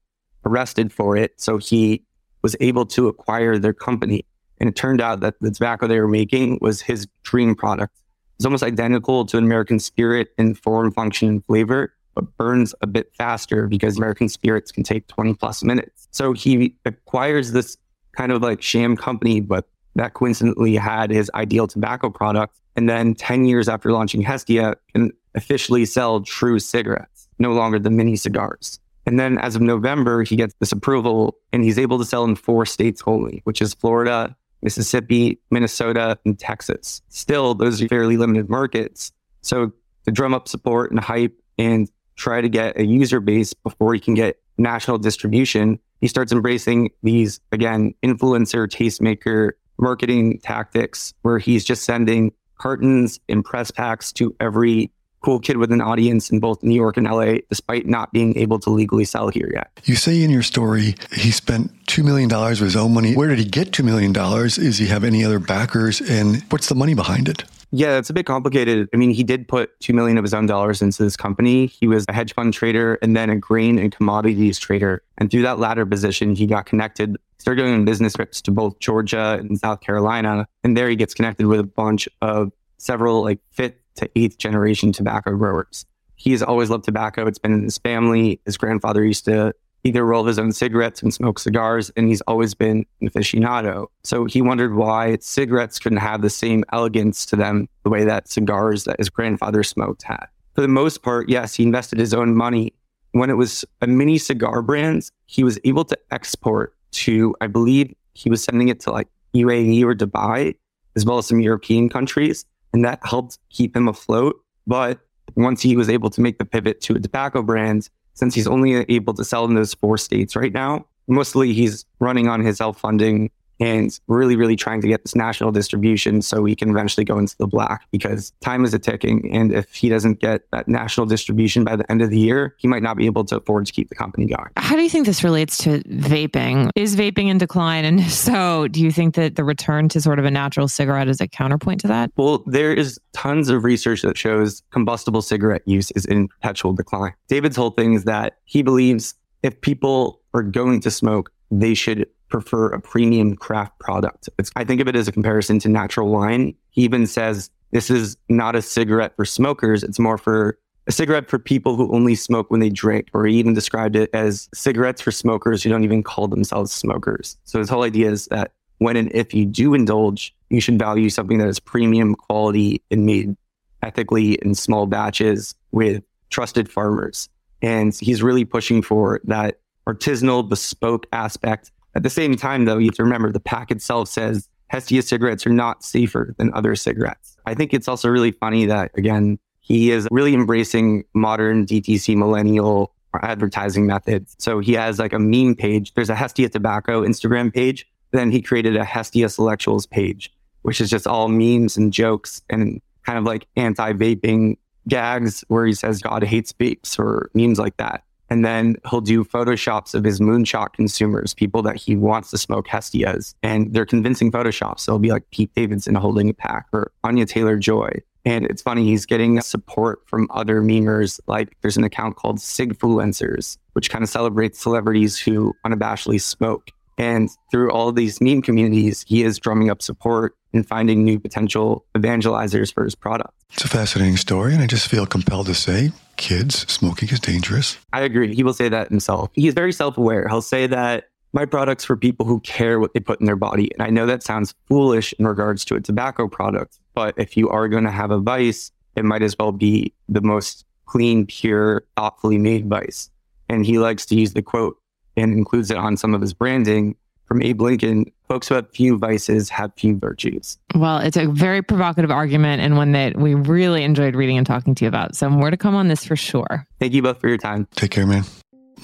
arrested 0.44 0.92
for 0.92 1.16
it. 1.16 1.40
So 1.40 1.60
he 1.60 2.04
was 2.42 2.56
able 2.60 2.88
to 2.88 3.08
acquire 3.08 3.60
their 3.60 3.74
company. 3.74 4.26
And 4.60 4.68
it 4.68 4.76
turned 4.76 5.00
out 5.00 5.20
that 5.20 5.36
the 5.42 5.52
tobacco 5.52 5.86
they 5.86 6.00
were 6.00 6.08
making 6.08 6.58
was 6.60 6.82
his 6.82 7.08
dream 7.22 7.54
product. 7.54 8.02
It's 8.38 8.46
almost 8.46 8.64
identical 8.64 9.24
to 9.28 9.38
an 9.38 9.44
American 9.44 9.78
Spirit 9.78 10.30
in 10.40 10.56
form, 10.56 10.92
function, 10.92 11.30
and 11.30 11.46
flavor, 11.46 11.94
but 12.16 12.36
burns 12.36 12.74
a 12.82 12.88
bit 12.88 13.14
faster 13.16 13.68
because 13.68 13.96
American 13.96 14.28
Spirits 14.28 14.72
can 14.72 14.82
take 14.82 15.06
20 15.06 15.36
plus 15.36 15.64
minutes. 15.64 16.08
So 16.10 16.34
he 16.34 16.76
acquires 16.84 17.52
this 17.52 17.78
kind 18.14 18.32
of 18.32 18.42
like 18.42 18.64
sham 18.64 18.98
company, 18.98 19.40
but 19.40 19.68
that 20.00 20.14
coincidentally 20.14 20.78
had 20.78 21.12
his 21.12 21.30
ideal 21.34 21.68
tobacco 21.68 22.10
product. 22.10 22.58
And 22.78 22.90
then 22.90 23.16
10 23.16 23.44
years 23.44 23.68
after 23.68 23.92
launching 23.92 24.22
Hestia, 24.22 24.76
can 24.94 25.12
officially 25.36 25.86
sell 25.86 26.22
true 26.22 26.60
cigarettes, 26.60 27.28
no 27.38 27.52
longer 27.52 27.80
the 27.80 27.90
mini 27.90 28.16
cigars. 28.16 28.80
And 29.06 29.20
then 29.20 29.38
as 29.40 29.58
of 29.58 29.62
November, 29.62 30.24
he 30.24 30.38
gets 30.38 30.54
this 30.60 30.72
approval 30.72 31.36
and 31.52 31.66
he's 31.66 31.78
able 31.78 31.98
to 32.00 32.06
sell 32.06 32.24
in 32.24 32.36
four 32.36 32.66
states 32.66 33.04
only, 33.08 33.42
which 33.44 33.62
is 33.62 33.74
Florida, 33.74 34.36
Mississippi, 34.62 35.38
Minnesota, 35.52 36.18
and 36.26 36.40
Texas. 36.40 37.02
Still, 37.10 37.54
those 37.54 37.82
are 37.82 37.88
fairly 37.90 38.16
limited 38.16 38.50
markets. 38.50 39.12
So 39.42 39.74
to 40.06 40.12
drum 40.12 40.34
up 40.34 40.48
support 40.48 40.92
and 40.92 41.00
hype 41.00 41.38
and 41.58 41.90
try 42.16 42.40
to 42.40 42.48
get 42.48 42.78
a 42.78 42.86
user 42.86 43.20
base 43.20 43.54
before 43.54 43.94
he 43.94 44.00
can 44.00 44.14
get 44.14 44.40
national 44.58 44.98
distribution, 44.98 45.80
he 46.00 46.08
starts 46.08 46.32
embracing 46.32 46.92
these, 47.04 47.42
again, 47.52 47.94
influencer, 48.02 48.68
tastemaker 48.68 49.52
marketing 49.80 50.40
tactics 50.44 51.14
where 51.22 51.40
he's 51.40 51.64
just 51.64 51.84
sending 51.84 52.32
cartons 52.60 53.20
and 53.30 53.44
press 53.44 53.72
packs 53.72 54.12
to 54.14 54.36
every 54.40 54.92
cool 55.22 55.40
kid 55.40 55.58
with 55.58 55.72
an 55.72 55.82
audience 55.82 56.30
in 56.30 56.40
both 56.40 56.64
New 56.64 56.76
York 56.76 56.96
and 56.98 57.06
LA, 57.06 57.36
despite 57.50 57.86
not 57.86 58.12
being 58.14 58.38
able 58.38 58.60
to 58.60 58.70
legally 58.70 59.04
sell 59.04 59.28
here 59.30 59.50
yet. 59.54 59.70
You 59.84 59.96
say 59.96 60.24
in 60.24 60.30
your 60.30 60.44
story 60.44 60.96
he 61.12 61.32
spent 61.32 61.72
$2 61.88 62.04
million 62.06 62.30
with 62.30 62.60
his 62.60 62.76
own 62.76 62.94
money. 62.94 63.16
Where 63.16 63.28
did 63.28 63.40
he 63.40 63.46
get 63.46 63.72
$2 63.72 63.84
million? 63.84 64.16
Is 64.46 64.78
he 64.78 64.88
have 64.88 65.04
any 65.04 65.26
other 65.26 65.40
backers? 65.40 66.00
And 66.02 66.42
what's 66.50 66.70
the 66.70 66.76
money 66.76 66.94
behind 66.94 67.28
it? 67.28 67.44
Yeah, 67.72 67.98
it's 67.98 68.10
a 68.10 68.14
bit 68.14 68.26
complicated. 68.26 68.90
I 68.94 68.98
mean, 68.98 69.12
he 69.12 69.24
did 69.24 69.48
put 69.48 69.80
2 69.82 69.94
million 69.94 70.18
of 70.18 70.24
his 70.24 70.34
own 70.34 70.48
dollars 70.48 70.82
into 70.82 71.04
this 71.04 71.16
company. 71.16 71.68
He 71.68 71.88
was 71.88 72.04
a 72.10 72.14
hedge 72.14 72.34
fund 72.34 72.54
trader 72.54 72.98
and 73.02 73.16
then 73.16 73.30
a 73.30 73.36
grain 73.36 73.78
and 73.78 73.92
commodities 73.92 74.58
trader. 74.58 75.04
And 75.20 75.30
through 75.30 75.44
that 75.44 75.60
latter 75.60 75.86
position, 75.86 76.36
he 76.36 76.48
got 76.48 76.66
connected, 76.66 77.18
started 77.38 77.62
going 77.62 77.76
on 77.76 77.86
business 77.86 78.14
trips 78.14 78.42
to 78.42 78.52
both 78.52 78.80
Georgia 78.80 79.38
and 79.40 79.60
South 79.60 79.82
Carolina. 79.82 80.48
And 80.64 80.76
there 80.76 80.90
he 80.90 80.96
gets 80.96 81.14
connected 81.14 81.46
with 81.46 81.60
a 81.60 81.64
bunch 81.64 82.10
of 82.24 82.52
several 82.80 83.22
like 83.22 83.40
fifth 83.52 83.76
to 83.96 84.10
eighth 84.16 84.40
generation 84.40 84.92
tobacco 84.92 85.36
growers. 85.36 85.86
He 86.16 86.32
has 86.32 86.42
always 86.42 86.70
loved 86.70 86.86
tobacco. 86.86 87.28
It's 87.28 87.40
been 87.40 87.54
in 87.54 87.64
his 87.64 87.78
family. 87.78 88.42
His 88.46 88.58
grandfather 88.58 89.06
used 89.06 89.26
to 89.26 89.54
either 89.84 90.06
roll 90.06 90.26
his 90.26 90.38
own 90.38 90.52
cigarettes 90.52 91.02
and 91.02 91.14
smoke 91.14 91.40
cigars, 91.40 91.90
and 91.96 92.08
he's 92.08 92.22
always 92.22 92.54
been 92.54 92.86
an 93.02 93.10
aficionado. 93.10 93.88
So 94.04 94.26
he 94.26 94.42
wondered 94.42 94.76
why 94.76 95.18
cigarettes 95.22 95.80
couldn't 95.80 96.00
have 96.00 96.22
the 96.22 96.30
same 96.30 96.64
elegance 96.74 97.26
to 97.28 97.36
them 97.36 97.68
the 97.84 97.90
way 97.90 98.04
that 98.04 98.28
cigars 98.28 98.84
that 98.84 98.98
his 99.00 99.10
grandfather 99.10 99.64
smoked 99.64 100.04
had. 100.04 100.26
For 100.56 100.62
the 100.62 100.68
most 100.68 101.02
part, 101.02 101.30
yes, 101.30 101.56
he 101.56 101.64
invested 101.64 102.00
his 102.00 102.14
own 102.14 102.36
money. 102.36 102.74
When 103.12 103.30
it 103.30 103.38
was 103.38 103.66
a 103.82 103.88
mini 103.88 104.18
cigar 104.18 104.62
brand, 104.62 105.10
he 105.26 105.44
was 105.44 105.60
able 105.64 105.86
to 105.86 105.98
export 106.12 106.76
to, 106.92 107.36
I 107.42 107.48
believe 107.48 107.94
he 108.14 108.30
was 108.30 108.44
sending 108.44 108.68
it 108.68 108.80
to 108.82 108.92
like 108.92 109.08
UAE 109.34 109.84
or 109.84 109.96
Dubai, 109.96 110.56
as 110.96 111.06
well 111.06 111.18
as 111.18 111.28
some 111.28 111.40
European 111.40 111.90
countries 111.90 112.46
and 112.74 112.86
that 112.86 113.00
helped 113.04 113.40
keep 113.50 113.76
him 113.76 113.88
afloat. 113.88 114.40
But 114.68 115.00
once 115.36 115.62
he 115.62 115.76
was 115.76 115.90
able 115.90 116.10
to 116.12 116.22
make 116.22 116.38
the 116.38 116.46
pivot 116.46 116.82
to 116.82 116.96
a 116.96 117.00
tobacco 117.00 117.42
brand, 117.42 117.90
since 118.20 118.36
he's 118.36 118.48
only 118.48 118.74
able 118.94 119.14
to 119.14 119.24
sell 119.24 119.46
in 119.46 119.56
those 119.56 119.74
four 119.74 119.98
states 119.98 120.36
right 120.36 120.52
now, 120.52 120.86
mostly 121.08 121.54
he's 121.54 121.86
running 122.00 122.28
on 122.28 122.44
his 122.44 122.58
self 122.58 122.78
funding 122.78 123.32
and 123.60 123.98
really, 124.08 124.36
really 124.36 124.56
trying 124.56 124.82
to 124.82 124.88
get 124.88 125.04
this 125.04 125.16
national 125.16 125.52
distribution 125.52 126.22
so 126.22 126.46
he 126.46 126.56
can 126.56 126.70
eventually 126.70 127.04
go 127.04 127.18
into 127.18 127.36
the 127.38 127.48
black 127.48 127.86
because 127.92 128.32
time 128.42 128.64
is 128.64 128.74
a 128.74 128.80
ticking. 128.80 129.30
And 129.34 129.52
if 129.52 129.74
he 129.74 129.90
doesn't 129.90 130.20
get 130.20 130.44
that 130.52 130.68
national 130.68 131.06
distribution 131.06 131.64
by 131.64 131.76
the 131.76 131.90
end 131.92 132.02
of 132.02 132.10
the 132.10 132.20
year, 132.20 132.56
he 132.58 132.68
might 132.68 132.84
not 132.84 132.98
be 132.98 133.06
able 133.06 133.26
to 133.26 133.38
afford 133.38 133.66
to 133.66 133.74
keep 133.74 133.90
the 133.90 133.96
company 133.96 134.26
going. 134.26 134.50
How 134.58 134.76
do 134.76 134.82
you 134.82 134.90
think 134.90 135.06
this 135.06 135.24
relates 135.24 135.58
to 135.60 135.80
vaping? 135.84 136.70
Is 136.76 136.96
vaping 136.96 137.28
in 137.28 137.38
decline? 137.38 137.86
And 137.86 138.00
if 138.00 138.12
so, 138.12 138.68
do 138.68 138.82
you 138.82 138.92
think 138.92 139.16
that 139.16 139.36
the 139.36 139.44
return 139.44 139.90
to 139.90 140.02
sort 140.02 140.20
of 140.20 140.26
a 140.26 140.32
natural 140.32 140.68
cigarette 140.68 141.10
is 141.10 141.20
a 141.20 141.28
counterpoint 141.28 141.82
to 141.82 141.88
that? 141.88 142.12
Well, 142.16 142.44
there 142.46 142.74
is 142.74 143.00
tons 143.14 143.50
of 143.50 143.64
research 143.64 144.02
that 144.04 144.18
shows 144.18 144.64
combustible 144.72 145.22
cigarette 145.22 145.64
use 145.66 145.92
is 145.92 146.06
in 146.06 146.28
perpetual 146.28 146.74
decline. 146.74 147.14
David's 147.28 147.56
whole 147.56 147.72
thing 147.72 147.94
is 147.94 148.06
that 148.06 148.38
he 148.46 148.62
believes 148.62 149.16
if 149.44 149.60
people 149.62 150.22
are 150.34 150.44
going 150.44 150.80
to 150.82 150.92
smoke, 150.92 151.32
they 151.52 151.74
should 151.74 152.06
prefer 152.30 152.68
a 152.70 152.80
premium 152.80 153.36
craft 153.36 153.78
product. 153.80 154.30
It's, 154.38 154.52
I 154.56 154.64
think 154.64 154.82
of 154.82 154.88
it 154.88 154.96
as 154.96 155.08
a 155.08 155.12
comparison 155.12 155.60
to 155.60 155.70
natural 155.70 156.10
wine. 156.10 156.56
He 156.70 156.84
even 156.84 157.08
says 157.08 157.50
this 157.72 157.90
is 157.90 158.18
not 158.30 158.56
a 158.56 158.62
cigarette 158.62 159.16
for 159.16 159.26
smokers. 159.26 159.84
It's 159.84 160.00
more 160.00 160.18
for 160.18 160.58
a 160.88 160.92
cigarette 160.92 161.30
for 161.30 161.38
people 161.38 161.76
who 161.76 161.94
only 161.94 162.16
smoke 162.16 162.50
when 162.50 162.60
they 162.60 162.70
drink, 162.70 163.10
or 163.14 163.26
he 163.26 163.36
even 163.38 163.54
described 163.54 163.96
it 163.96 164.10
as 164.14 164.50
cigarettes 164.54 165.02
for 165.02 165.12
smokers 165.12 165.62
who 165.62 165.70
don't 165.70 165.84
even 165.84 166.02
call 166.02 166.28
themselves 166.28 166.72
smokers. 166.72 167.38
So 167.44 167.60
his 167.60 167.70
whole 167.70 167.84
idea 167.84 168.10
is 168.10 168.26
that 168.28 168.54
when 168.80 168.96
and 168.96 169.12
if 169.14 169.34
you 169.34 169.46
do 169.46 169.74
indulge, 169.74 170.36
you 170.50 170.62
should 170.62 170.80
value 170.80 171.10
something 171.10 171.38
that 171.38 171.48
is 171.48 171.60
premium 171.60 172.16
quality 172.16 172.82
and 172.90 173.06
made 173.06 173.36
ethically 173.84 174.34
in 174.36 174.56
small 174.56 174.88
batches 174.88 175.54
with 175.72 176.04
trusted 176.30 176.70
farmers. 176.70 177.30
And 177.62 177.94
he's 177.94 178.24
really 178.24 178.46
pushing 178.46 178.82
for 178.82 179.22
that 179.26 179.60
artisanal, 179.88 180.48
bespoke 180.48 181.08
aspect 181.12 181.72
at 181.96 182.04
the 182.04 182.10
same 182.10 182.36
time, 182.36 182.66
though, 182.66 182.78
you 182.78 182.88
have 182.88 182.96
to 182.96 183.04
remember 183.04 183.32
the 183.32 183.40
pack 183.40 183.72
itself 183.72 184.10
says 184.10 184.48
Hestia 184.68 185.02
cigarettes 185.02 185.46
are 185.48 185.52
not 185.52 185.84
safer 185.84 186.36
than 186.38 186.54
other 186.54 186.76
cigarettes. 186.76 187.38
I 187.46 187.56
think 187.56 187.74
it's 187.74 187.88
also 187.88 188.10
really 188.10 188.32
funny 188.32 188.66
that, 188.66 188.92
again, 188.96 189.40
he 189.60 189.92
is 189.92 190.08
really 190.12 190.34
embracing 190.34 191.04
modern 191.14 191.66
DTC 191.66 192.16
millennial 192.16 192.94
advertising 193.22 193.88
methods. 193.88 194.36
So 194.40 194.60
he 194.60 194.74
has 194.74 195.00
like 195.00 195.14
a 195.14 195.20
meme 195.20 195.56
page. 195.56 195.94
There's 195.94 196.10
a 196.10 196.16
Hestia 196.16 196.50
tobacco 196.50 197.04
Instagram 197.04 197.54
page. 197.54 197.88
Then 198.12 198.32
he 198.32 198.42
created 198.42 198.76
a 198.76 198.86
Hestia 198.86 199.26
selectuals 199.28 199.90
page, 199.90 200.32
which 200.62 200.80
is 200.80 200.90
just 200.90 201.08
all 201.08 201.28
memes 201.28 201.78
and 201.78 201.92
jokes 201.92 202.42
and 202.50 202.82
kind 203.06 203.18
of 203.18 203.26
like 203.26 203.48
anti 203.56 203.94
vaping 203.94 204.58
gags 204.88 205.44
where 205.48 205.66
he 205.66 205.74
says 205.74 206.02
God 206.02 206.24
hates 206.24 206.54
vapes 206.54 207.00
or 207.00 207.30
memes 207.34 207.60
like 207.60 207.78
that. 207.78 208.04
And 208.30 208.46
then 208.46 208.76
he'll 208.90 209.02
do 209.02 209.24
photoshops 209.24 209.94
of 209.94 210.04
his 210.04 210.20
moonshot 210.20 210.74
consumers, 210.74 211.34
people 211.34 211.62
that 211.64 211.76
he 211.76 211.96
wants 211.96 212.30
to 212.32 212.38
smoke 212.38 212.68
Hestias. 212.68 213.34
And 213.42 213.74
they're 213.74 213.86
convincing 213.86 214.32
photoshops. 214.32 214.82
So 214.82 214.92
it'll 214.92 215.00
be 215.00 215.12
like 215.12 215.30
Pete 215.32 215.54
Davidson 215.56 215.96
holding 215.96 216.30
a 216.30 216.34
pack 216.34 216.68
or 216.72 216.92
Anya 217.04 217.26
Taylor 217.26 217.58
Joy. 217.58 217.90
And 218.26 218.46
it's 218.46 218.62
funny, 218.62 218.84
he's 218.86 219.06
getting 219.06 219.40
support 219.42 220.02
from 220.06 220.28
other 220.30 220.62
memers. 220.62 221.20
Like 221.28 221.56
there's 221.62 221.78
an 221.78 221.84
account 221.84 222.18
called 222.18 222.38
Sigfluencers, 222.38 223.58
which 223.74 223.90
kind 223.90 224.04
of 224.04 224.10
celebrates 224.10 224.60
celebrities 224.60 225.18
who 225.18 225.56
unabashedly 225.66 226.22
smoke. 226.22 226.70
And 226.98 227.30
through 227.50 227.72
all 227.72 227.92
these 227.94 228.20
meme 228.20 228.42
communities, 228.42 229.06
he 229.08 229.24
is 229.24 229.40
drumming 229.40 229.70
up 229.70 229.82
support 229.82 230.36
and 230.54 230.68
finding 230.68 231.04
new 231.06 231.18
potential 231.18 231.86
evangelizers 231.96 232.74
for 232.74 232.84
his 232.84 232.94
product. 232.94 233.34
It's 233.54 233.64
a 233.64 233.70
fascinating 233.70 234.18
story. 234.18 234.54
And 234.54 234.62
I 234.62 234.68
just 234.68 234.90
feel 234.90 235.06
compelled 235.06 235.48
to 235.48 235.56
say 235.56 235.92
kids, 236.20 236.72
smoking 236.72 237.10
is 237.10 237.20
dangerous. 237.20 237.78
I 237.92 238.02
agree. 238.02 238.36
He 238.36 238.44
will 238.44 238.54
say 238.54 238.70
that 238.70 238.90
himself. 238.90 239.32
He's 239.34 239.56
very 239.56 239.72
self 239.74 239.98
aware. 239.98 240.28
He'll 240.28 240.42
say 240.42 240.68
that 240.68 241.10
my 241.34 241.46
product's 241.46 241.86
for 241.86 241.96
people 241.96 242.26
who 242.26 242.40
care 242.42 242.80
what 242.80 242.94
they 242.94 243.00
put 243.00 243.20
in 243.20 243.26
their 243.26 243.36
body. 243.36 243.72
And 243.74 243.82
I 243.82 243.90
know 243.90 244.06
that 244.06 244.24
sounds 244.24 244.54
foolish 244.68 245.14
in 245.18 245.26
regards 245.26 245.64
to 245.66 245.76
a 245.76 245.82
tobacco 245.82 246.28
product, 246.28 246.80
but 246.94 247.14
if 247.18 247.38
you 247.38 247.50
are 247.50 247.68
going 247.68 247.84
to 247.86 247.92
have 247.92 248.12
a 248.12 248.20
vice, 248.20 248.72
it 248.96 249.06
might 249.06 249.22
as 249.22 249.36
well 249.40 249.52
be 249.52 249.94
the 250.08 250.22
most 250.22 250.66
clean, 250.86 251.26
pure, 251.26 251.86
thoughtfully 251.96 252.38
made 252.38 252.68
vice. 252.68 253.10
And 253.48 253.66
he 253.66 253.80
likes 253.80 254.06
to 254.08 254.16
use 254.16 254.34
the 254.34 254.42
quote 254.42 254.78
and 255.16 255.34
includes 255.34 255.72
it 255.72 255.78
on 255.78 255.98
some 255.98 256.14
of 256.14 256.22
his 256.22 256.34
branding 256.34 256.96
from 257.26 257.42
Abe 257.42 257.62
Lincoln 257.62 258.12
folks 258.30 258.48
who 258.48 258.56
have 258.56 258.70
few 258.70 258.98
vices 258.98 259.50
have 259.50 259.74
few 259.76 259.98
virtues. 259.98 260.58
Well, 260.76 261.00
it's 261.00 261.18
a 261.18 261.26
very 261.26 261.62
provocative 261.62 262.12
argument 262.12 262.62
and 262.62 262.78
one 262.78 262.94
that 262.94 263.18
we 263.18 263.34
really 263.34 263.84
enjoyed 263.84 264.16
reading 264.16 264.38
and 264.38 264.48
talking 264.48 264.76
to 264.76 264.86
you 264.86 264.88
about. 264.88 265.16
So, 265.16 265.30
more 265.30 265.52
to 265.52 265.58
come 265.58 265.76
on 265.76 265.90
this 265.90 266.06
for 266.06 266.16
sure. 266.16 266.66
Thank 266.80 266.94
you 266.94 267.02
both 267.02 267.20
for 267.20 267.28
your 267.28 267.38
time. 267.38 267.68
Take 267.76 267.92
care, 267.92 268.06
man. 268.06 268.24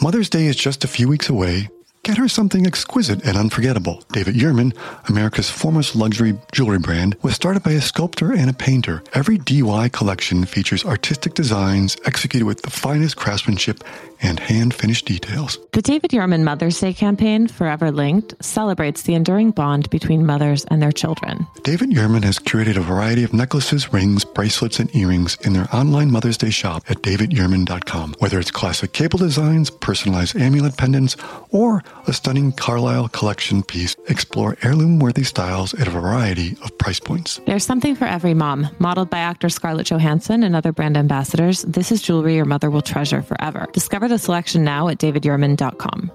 Mother's 0.01 0.29
Day 0.29 0.47
is 0.47 0.58
just 0.58 0.84
a 0.84 0.88
few 0.88 1.08
weeks 1.08 1.29
away. 1.29 1.69
Get 2.05 2.17
her 2.17 2.27
something 2.27 2.67
exquisite 2.67 3.25
and 3.25 3.35
unforgettable. 3.35 4.03
David 4.11 4.35
Yurman, 4.35 4.77
America's 5.09 5.49
foremost 5.49 5.95
luxury 5.95 6.37
jewelry 6.51 6.77
brand, 6.77 7.17
was 7.23 7.33
started 7.33 7.63
by 7.63 7.71
a 7.71 7.81
sculptor 7.81 8.31
and 8.31 8.47
a 8.47 8.53
painter. 8.53 9.01
Every 9.15 9.39
DY 9.39 9.89
collection 9.89 10.45
features 10.45 10.85
artistic 10.85 11.33
designs 11.33 11.97
executed 12.05 12.45
with 12.45 12.61
the 12.61 12.69
finest 12.69 13.15
craftsmanship 13.15 13.83
and 14.21 14.39
hand 14.39 14.73
finished 14.73 15.05
details. 15.05 15.57
The 15.73 15.81
David 15.81 16.11
Yurman 16.11 16.43
Mother's 16.43 16.79
Day 16.79 16.93
campaign, 16.93 17.47
Forever 17.47 17.91
Linked, 17.91 18.35
celebrates 18.39 19.01
the 19.01 19.15
enduring 19.15 19.49
bond 19.51 19.89
between 19.89 20.25
mothers 20.25 20.63
and 20.65 20.81
their 20.81 20.91
children. 20.91 21.47
David 21.63 21.89
Yurman 21.89 22.23
has 22.23 22.37
curated 22.37 22.77
a 22.77 22.81
variety 22.81 23.23
of 23.23 23.33
necklaces, 23.33 23.91
rings, 23.91 24.23
bracelets, 24.23 24.79
and 24.79 24.95
earrings 24.95 25.37
in 25.41 25.53
their 25.53 25.67
online 25.75 26.11
Mother's 26.11 26.37
Day 26.37 26.51
shop 26.51 26.83
at 26.87 27.01
davidyurman.com. 27.01 28.15
Whether 28.19 28.39
it's 28.39 28.51
classic 28.51 28.93
cable 28.93 29.19
designs, 29.19 29.69
personalized 29.69 30.35
amulet 30.37 30.77
pendants, 30.77 31.17
or 31.49 31.83
a 32.08 32.13
stunning 32.13 32.51
Carlisle 32.51 33.10
collection 33.10 33.63
piece, 33.63 33.95
explore 34.08 34.58
heirloom 34.62 34.99
worthy 34.99 35.23
styles 35.23 35.73
at 35.73 35.88
a 35.88 35.91
variety 35.91 36.58
of 36.63 36.77
price 36.77 36.99
points. 36.99 37.39
There's 37.45 37.65
something 37.65 37.95
for 37.95 38.05
every 38.05 38.34
mom. 38.34 38.67
Modeled 38.79 39.10
by 39.10 39.19
actor 39.19 39.49
Scarlett 39.49 39.88
Johansson 39.88 40.43
and 40.43 40.55
other 40.55 40.71
brand 40.71 40.97
ambassadors, 40.97 41.62
this 41.63 41.91
is 41.91 42.01
jewelry 42.01 42.36
your 42.36 42.45
mother 42.45 42.69
will 42.69 42.81
treasure 42.81 43.21
forever. 43.21 43.67
Discover 43.73 44.08
the 44.08 44.19
selection 44.19 44.63
now 44.63 44.88
at 44.88 44.97
davidyurman.com. 44.97 46.12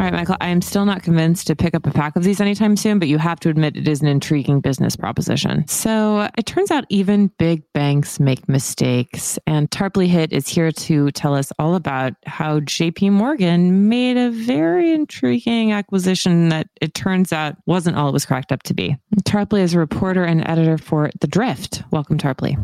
All 0.00 0.04
right, 0.06 0.14
Michael, 0.14 0.38
I 0.40 0.48
am 0.48 0.62
still 0.62 0.86
not 0.86 1.02
convinced 1.02 1.46
to 1.48 1.54
pick 1.54 1.74
up 1.74 1.86
a 1.86 1.90
pack 1.90 2.16
of 2.16 2.24
these 2.24 2.40
anytime 2.40 2.74
soon, 2.74 2.98
but 2.98 3.06
you 3.06 3.18
have 3.18 3.38
to 3.40 3.50
admit 3.50 3.76
it 3.76 3.86
is 3.86 4.00
an 4.00 4.06
intriguing 4.08 4.62
business 4.62 4.96
proposition. 4.96 5.68
So 5.68 6.26
it 6.38 6.46
turns 6.46 6.70
out 6.70 6.86
even 6.88 7.26
big 7.38 7.70
banks 7.74 8.18
make 8.18 8.48
mistakes. 8.48 9.38
And 9.46 9.70
Tarpley 9.70 10.06
Hitt 10.06 10.32
is 10.32 10.48
here 10.48 10.72
to 10.72 11.10
tell 11.10 11.34
us 11.34 11.52
all 11.58 11.74
about 11.74 12.14
how 12.24 12.60
JP 12.60 13.12
Morgan 13.12 13.90
made 13.90 14.16
a 14.16 14.30
very 14.30 14.90
intriguing 14.90 15.72
acquisition 15.72 16.48
that 16.48 16.68
it 16.80 16.94
turns 16.94 17.30
out 17.30 17.56
wasn't 17.66 17.98
all 17.98 18.08
it 18.08 18.12
was 18.12 18.24
cracked 18.24 18.52
up 18.52 18.62
to 18.62 18.72
be. 18.72 18.96
Tarpley 19.24 19.60
is 19.60 19.74
a 19.74 19.78
reporter 19.78 20.24
and 20.24 20.48
editor 20.48 20.78
for 20.78 21.10
The 21.20 21.26
Drift. 21.26 21.82
Welcome, 21.90 22.16
Tarpley. 22.16 22.56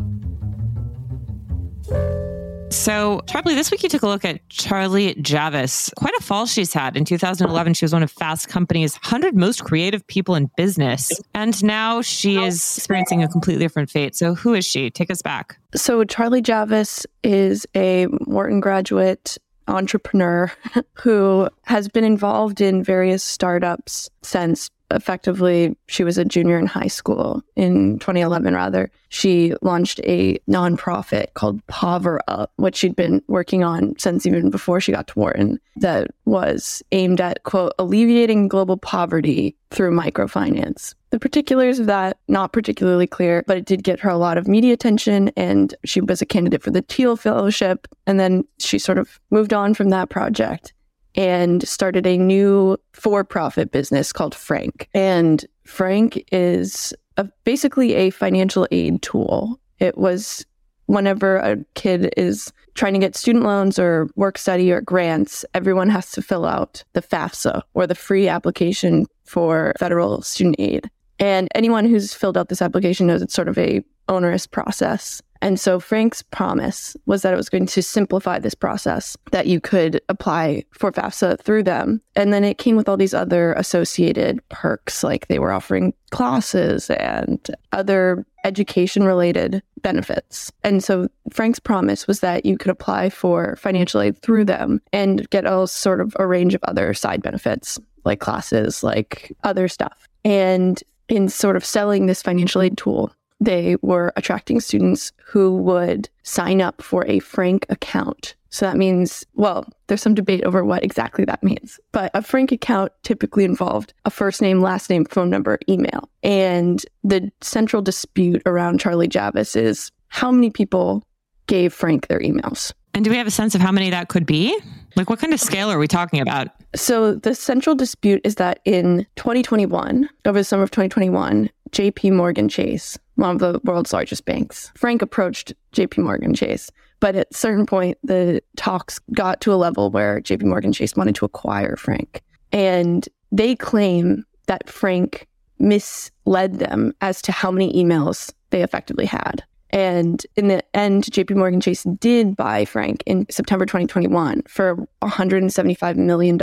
So, 2.69 3.21
Charlie, 3.27 3.55
this 3.55 3.71
week 3.71 3.83
you 3.83 3.89
took 3.89 4.03
a 4.03 4.07
look 4.07 4.25
at 4.25 4.47
Charlie 4.49 5.15
Javice. 5.15 5.93
Quite 5.95 6.13
a 6.15 6.21
fall 6.21 6.45
she's 6.45 6.73
had. 6.73 6.97
In 6.97 7.05
2011, 7.05 7.73
she 7.73 7.85
was 7.85 7.93
one 7.93 8.03
of 8.03 8.11
Fast 8.11 8.49
Company's 8.49 8.95
100 8.95 9.35
most 9.35 9.63
creative 9.63 10.05
people 10.07 10.35
in 10.35 10.49
business. 10.57 11.11
And 11.33 11.61
now 11.63 12.01
she 12.01 12.37
is 12.37 12.77
experiencing 12.77 13.23
a 13.23 13.27
completely 13.27 13.63
different 13.63 13.89
fate. 13.89 14.15
So, 14.15 14.35
who 14.35 14.53
is 14.53 14.65
she? 14.65 14.89
Take 14.89 15.09
us 15.09 15.21
back. 15.21 15.57
So, 15.75 16.03
Charlie 16.03 16.41
Javice 16.41 17.05
is 17.23 17.65
a 17.73 18.07
Wharton 18.25 18.59
graduate 18.59 19.37
entrepreneur 19.67 20.51
who 20.93 21.49
has 21.63 21.87
been 21.87 22.03
involved 22.03 22.61
in 22.61 22.83
various 22.83 23.23
startups 23.23 24.09
since 24.23 24.69
effectively 24.91 25.75
she 25.87 26.03
was 26.03 26.17
a 26.17 26.25
junior 26.25 26.57
in 26.57 26.65
high 26.65 26.87
school 26.87 27.43
in 27.55 27.99
2011 27.99 28.53
rather. 28.53 28.89
She 29.09 29.53
launched 29.61 29.99
a 30.03 30.37
nonprofit 30.49 31.33
called 31.33 31.65
Pover 31.67 32.19
Up 32.27 32.51
which 32.57 32.77
she'd 32.77 32.95
been 32.95 33.21
working 33.27 33.63
on 33.63 33.97
since 33.97 34.25
even 34.25 34.49
before 34.49 34.81
she 34.81 34.91
got 34.91 35.07
to 35.07 35.19
Wharton 35.19 35.59
that 35.77 36.07
was 36.25 36.81
aimed 36.91 37.21
at 37.21 37.43
quote 37.43 37.73
alleviating 37.79 38.47
global 38.47 38.77
poverty 38.77 39.55
through 39.71 39.91
microfinance. 39.91 40.93
The 41.09 41.19
particulars 41.19 41.79
of 41.79 41.85
that 41.87 42.17
not 42.27 42.53
particularly 42.53 43.07
clear 43.07 43.43
but 43.47 43.57
it 43.57 43.65
did 43.65 43.83
get 43.83 43.99
her 43.99 44.09
a 44.09 44.17
lot 44.17 44.37
of 44.37 44.47
media 44.47 44.73
attention 44.73 45.31
and 45.35 45.73
she 45.85 46.01
was 46.01 46.21
a 46.21 46.25
candidate 46.25 46.63
for 46.63 46.71
the 46.71 46.81
Thiel 46.81 47.15
fellowship 47.15 47.87
and 48.05 48.19
then 48.19 48.43
she 48.59 48.79
sort 48.79 48.97
of 48.97 49.19
moved 49.31 49.53
on 49.53 49.73
from 49.73 49.89
that 49.89 50.09
project 50.09 50.73
and 51.17 51.67
started 51.67 52.05
a 52.05 52.15
new 52.15 52.77
for 52.97 53.23
profit 53.23 53.71
business 53.71 54.11
called 54.11 54.33
Frank. 54.33 54.89
And 54.93 55.45
Frank 55.65 56.23
is 56.31 56.93
a, 57.17 57.25
basically 57.43 57.93
a 57.93 58.09
financial 58.09 58.67
aid 58.71 59.01
tool. 59.01 59.59
It 59.79 59.97
was 59.97 60.45
whenever 60.87 61.37
a 61.37 61.57
kid 61.75 62.13
is 62.17 62.51
trying 62.73 62.93
to 62.93 62.99
get 62.99 63.15
student 63.15 63.45
loans 63.45 63.77
or 63.77 64.09
work 64.15 64.37
study 64.37 64.71
or 64.71 64.81
grants, 64.81 65.45
everyone 65.53 65.89
has 65.89 66.11
to 66.11 66.21
fill 66.21 66.45
out 66.45 66.83
the 66.93 67.01
FAFSA 67.01 67.61
or 67.73 67.85
the 67.85 67.95
free 67.95 68.27
application 68.27 69.05
for 69.25 69.73
federal 69.79 70.21
student 70.21 70.55
aid. 70.57 70.89
And 71.19 71.49
anyone 71.55 71.85
who's 71.85 72.13
filled 72.13 72.37
out 72.37 72.49
this 72.49 72.61
application 72.61 73.07
knows 73.07 73.21
it's 73.21 73.33
sort 73.33 73.47
of 73.47 73.57
a 73.57 73.83
onerous 74.07 74.47
process. 74.47 75.21
And 75.41 75.59
so 75.59 75.79
Frank's 75.79 76.21
promise 76.21 76.95
was 77.05 77.21
that 77.21 77.33
it 77.33 77.37
was 77.37 77.49
going 77.49 77.67
to 77.67 77.83
simplify 77.83 78.39
this 78.39 78.55
process, 78.55 79.17
that 79.31 79.47
you 79.47 79.59
could 79.59 80.01
apply 80.09 80.63
for 80.71 80.91
FAFSA 80.91 81.39
through 81.41 81.63
them. 81.63 82.01
And 82.15 82.33
then 82.33 82.43
it 82.43 82.57
came 82.57 82.75
with 82.75 82.89
all 82.89 82.97
these 82.97 83.13
other 83.13 83.53
associated 83.53 84.47
perks, 84.49 85.03
like 85.03 85.27
they 85.27 85.39
were 85.39 85.51
offering 85.51 85.93
classes 86.11 86.89
and 86.91 87.49
other 87.71 88.25
education 88.43 89.03
related 89.03 89.61
benefits. 89.81 90.51
And 90.63 90.83
so 90.83 91.09
Frank's 91.31 91.59
promise 91.59 92.07
was 92.07 92.21
that 92.21 92.45
you 92.45 92.57
could 92.57 92.71
apply 92.71 93.09
for 93.09 93.55
financial 93.57 94.01
aid 94.01 94.17
through 94.21 94.45
them 94.45 94.81
and 94.93 95.29
get 95.29 95.45
a 95.45 95.67
sort 95.67 96.01
of 96.01 96.15
a 96.19 96.27
range 96.27 96.55
of 96.55 96.63
other 96.63 96.93
side 96.93 97.21
benefits, 97.21 97.79
like 98.05 98.19
classes, 98.19 98.83
like 98.83 99.35
other 99.43 99.67
stuff. 99.67 100.07
And 100.23 100.81
in 101.09 101.29
sort 101.29 101.55
of 101.55 101.63
selling 101.65 102.05
this 102.05 102.21
financial 102.21 102.61
aid 102.61 102.77
tool, 102.77 103.13
they 103.39 103.75
were 103.81 104.13
attracting 104.15 104.59
students 104.59 105.11
who 105.23 105.55
would 105.57 106.09
sign 106.23 106.61
up 106.61 106.81
for 106.81 107.05
a 107.07 107.19
Frank 107.19 107.65
account. 107.69 108.35
So 108.49 108.65
that 108.65 108.77
means, 108.77 109.25
well, 109.35 109.65
there's 109.87 110.01
some 110.01 110.15
debate 110.15 110.43
over 110.43 110.63
what 110.63 110.83
exactly 110.83 111.25
that 111.25 111.43
means. 111.43 111.79
But 111.91 112.11
a 112.13 112.21
Frank 112.21 112.51
account 112.51 112.91
typically 113.03 113.43
involved 113.43 113.93
a 114.05 114.09
first 114.09 114.41
name, 114.41 114.61
last 114.61 114.89
name, 114.89 115.05
phone 115.05 115.29
number, 115.29 115.59
email. 115.69 116.09
And 116.23 116.83
the 117.03 117.31
central 117.41 117.81
dispute 117.81 118.41
around 118.45 118.79
Charlie 118.79 119.07
Javice 119.07 119.55
is 119.55 119.91
how 120.07 120.31
many 120.31 120.49
people 120.49 121.03
gave 121.47 121.73
Frank 121.73 122.07
their 122.07 122.19
emails. 122.19 122.71
And 122.93 123.03
do 123.03 123.11
we 123.11 123.17
have 123.17 123.27
a 123.27 123.31
sense 123.31 123.53
of 123.53 123.61
how 123.61 123.71
many 123.71 123.89
that 123.91 124.07
could 124.07 124.25
be? 124.25 124.57
Like, 124.95 125.09
what 125.09 125.19
kind 125.19 125.33
of 125.33 125.39
scale 125.39 125.69
are 125.69 125.77
we 125.77 125.87
talking 125.87 126.19
about? 126.19 126.47
So, 126.75 127.13
the 127.13 127.35
central 127.35 127.75
dispute 127.75 128.21
is 128.23 128.35
that 128.35 128.59
in 128.65 129.05
2021, 129.17 130.09
over 130.25 130.39
the 130.39 130.43
summer 130.43 130.63
of 130.63 130.71
2021, 130.71 131.49
JP 131.69 132.13
Morgan 132.13 132.49
Chase, 132.49 132.97
one 133.17 133.31
of 133.31 133.39
the 133.39 133.59
world's 133.63 133.93
largest 133.93 134.25
banks, 134.25 134.71
Frank 134.75 135.01
approached 135.01 135.53
JP 135.73 136.03
Morgan 136.03 136.33
Chase. 136.33 136.71
But 136.99 137.15
at 137.15 137.27
a 137.31 137.37
certain 137.37 137.65
point, 137.65 137.97
the 138.03 138.41
talks 138.55 138.99
got 139.13 139.41
to 139.41 139.53
a 139.53 139.55
level 139.55 139.91
where 139.91 140.21
JP 140.21 140.43
Morgan 140.43 140.73
Chase 140.73 140.95
wanted 140.95 141.15
to 141.15 141.25
acquire 141.25 141.75
Frank. 141.75 142.23
And 142.51 143.07
they 143.31 143.55
claim 143.55 144.23
that 144.47 144.69
Frank 144.69 145.27
misled 145.59 146.59
them 146.59 146.93
as 147.01 147.21
to 147.23 147.31
how 147.31 147.51
many 147.51 147.73
emails 147.73 148.31
they 148.51 148.63
effectively 148.63 149.05
had. 149.05 149.43
And 149.71 150.25
in 150.35 150.47
the 150.47 150.63
end, 150.75 151.05
JP 151.05 151.35
Morgan 151.35 151.59
Chase 151.59 151.83
did 151.99 152.35
buy 152.35 152.65
Frank 152.65 153.03
in 153.05 153.25
September 153.29 153.65
2021 153.65 154.43
for 154.47 154.87
$175 155.01 155.97
million. 155.97 156.39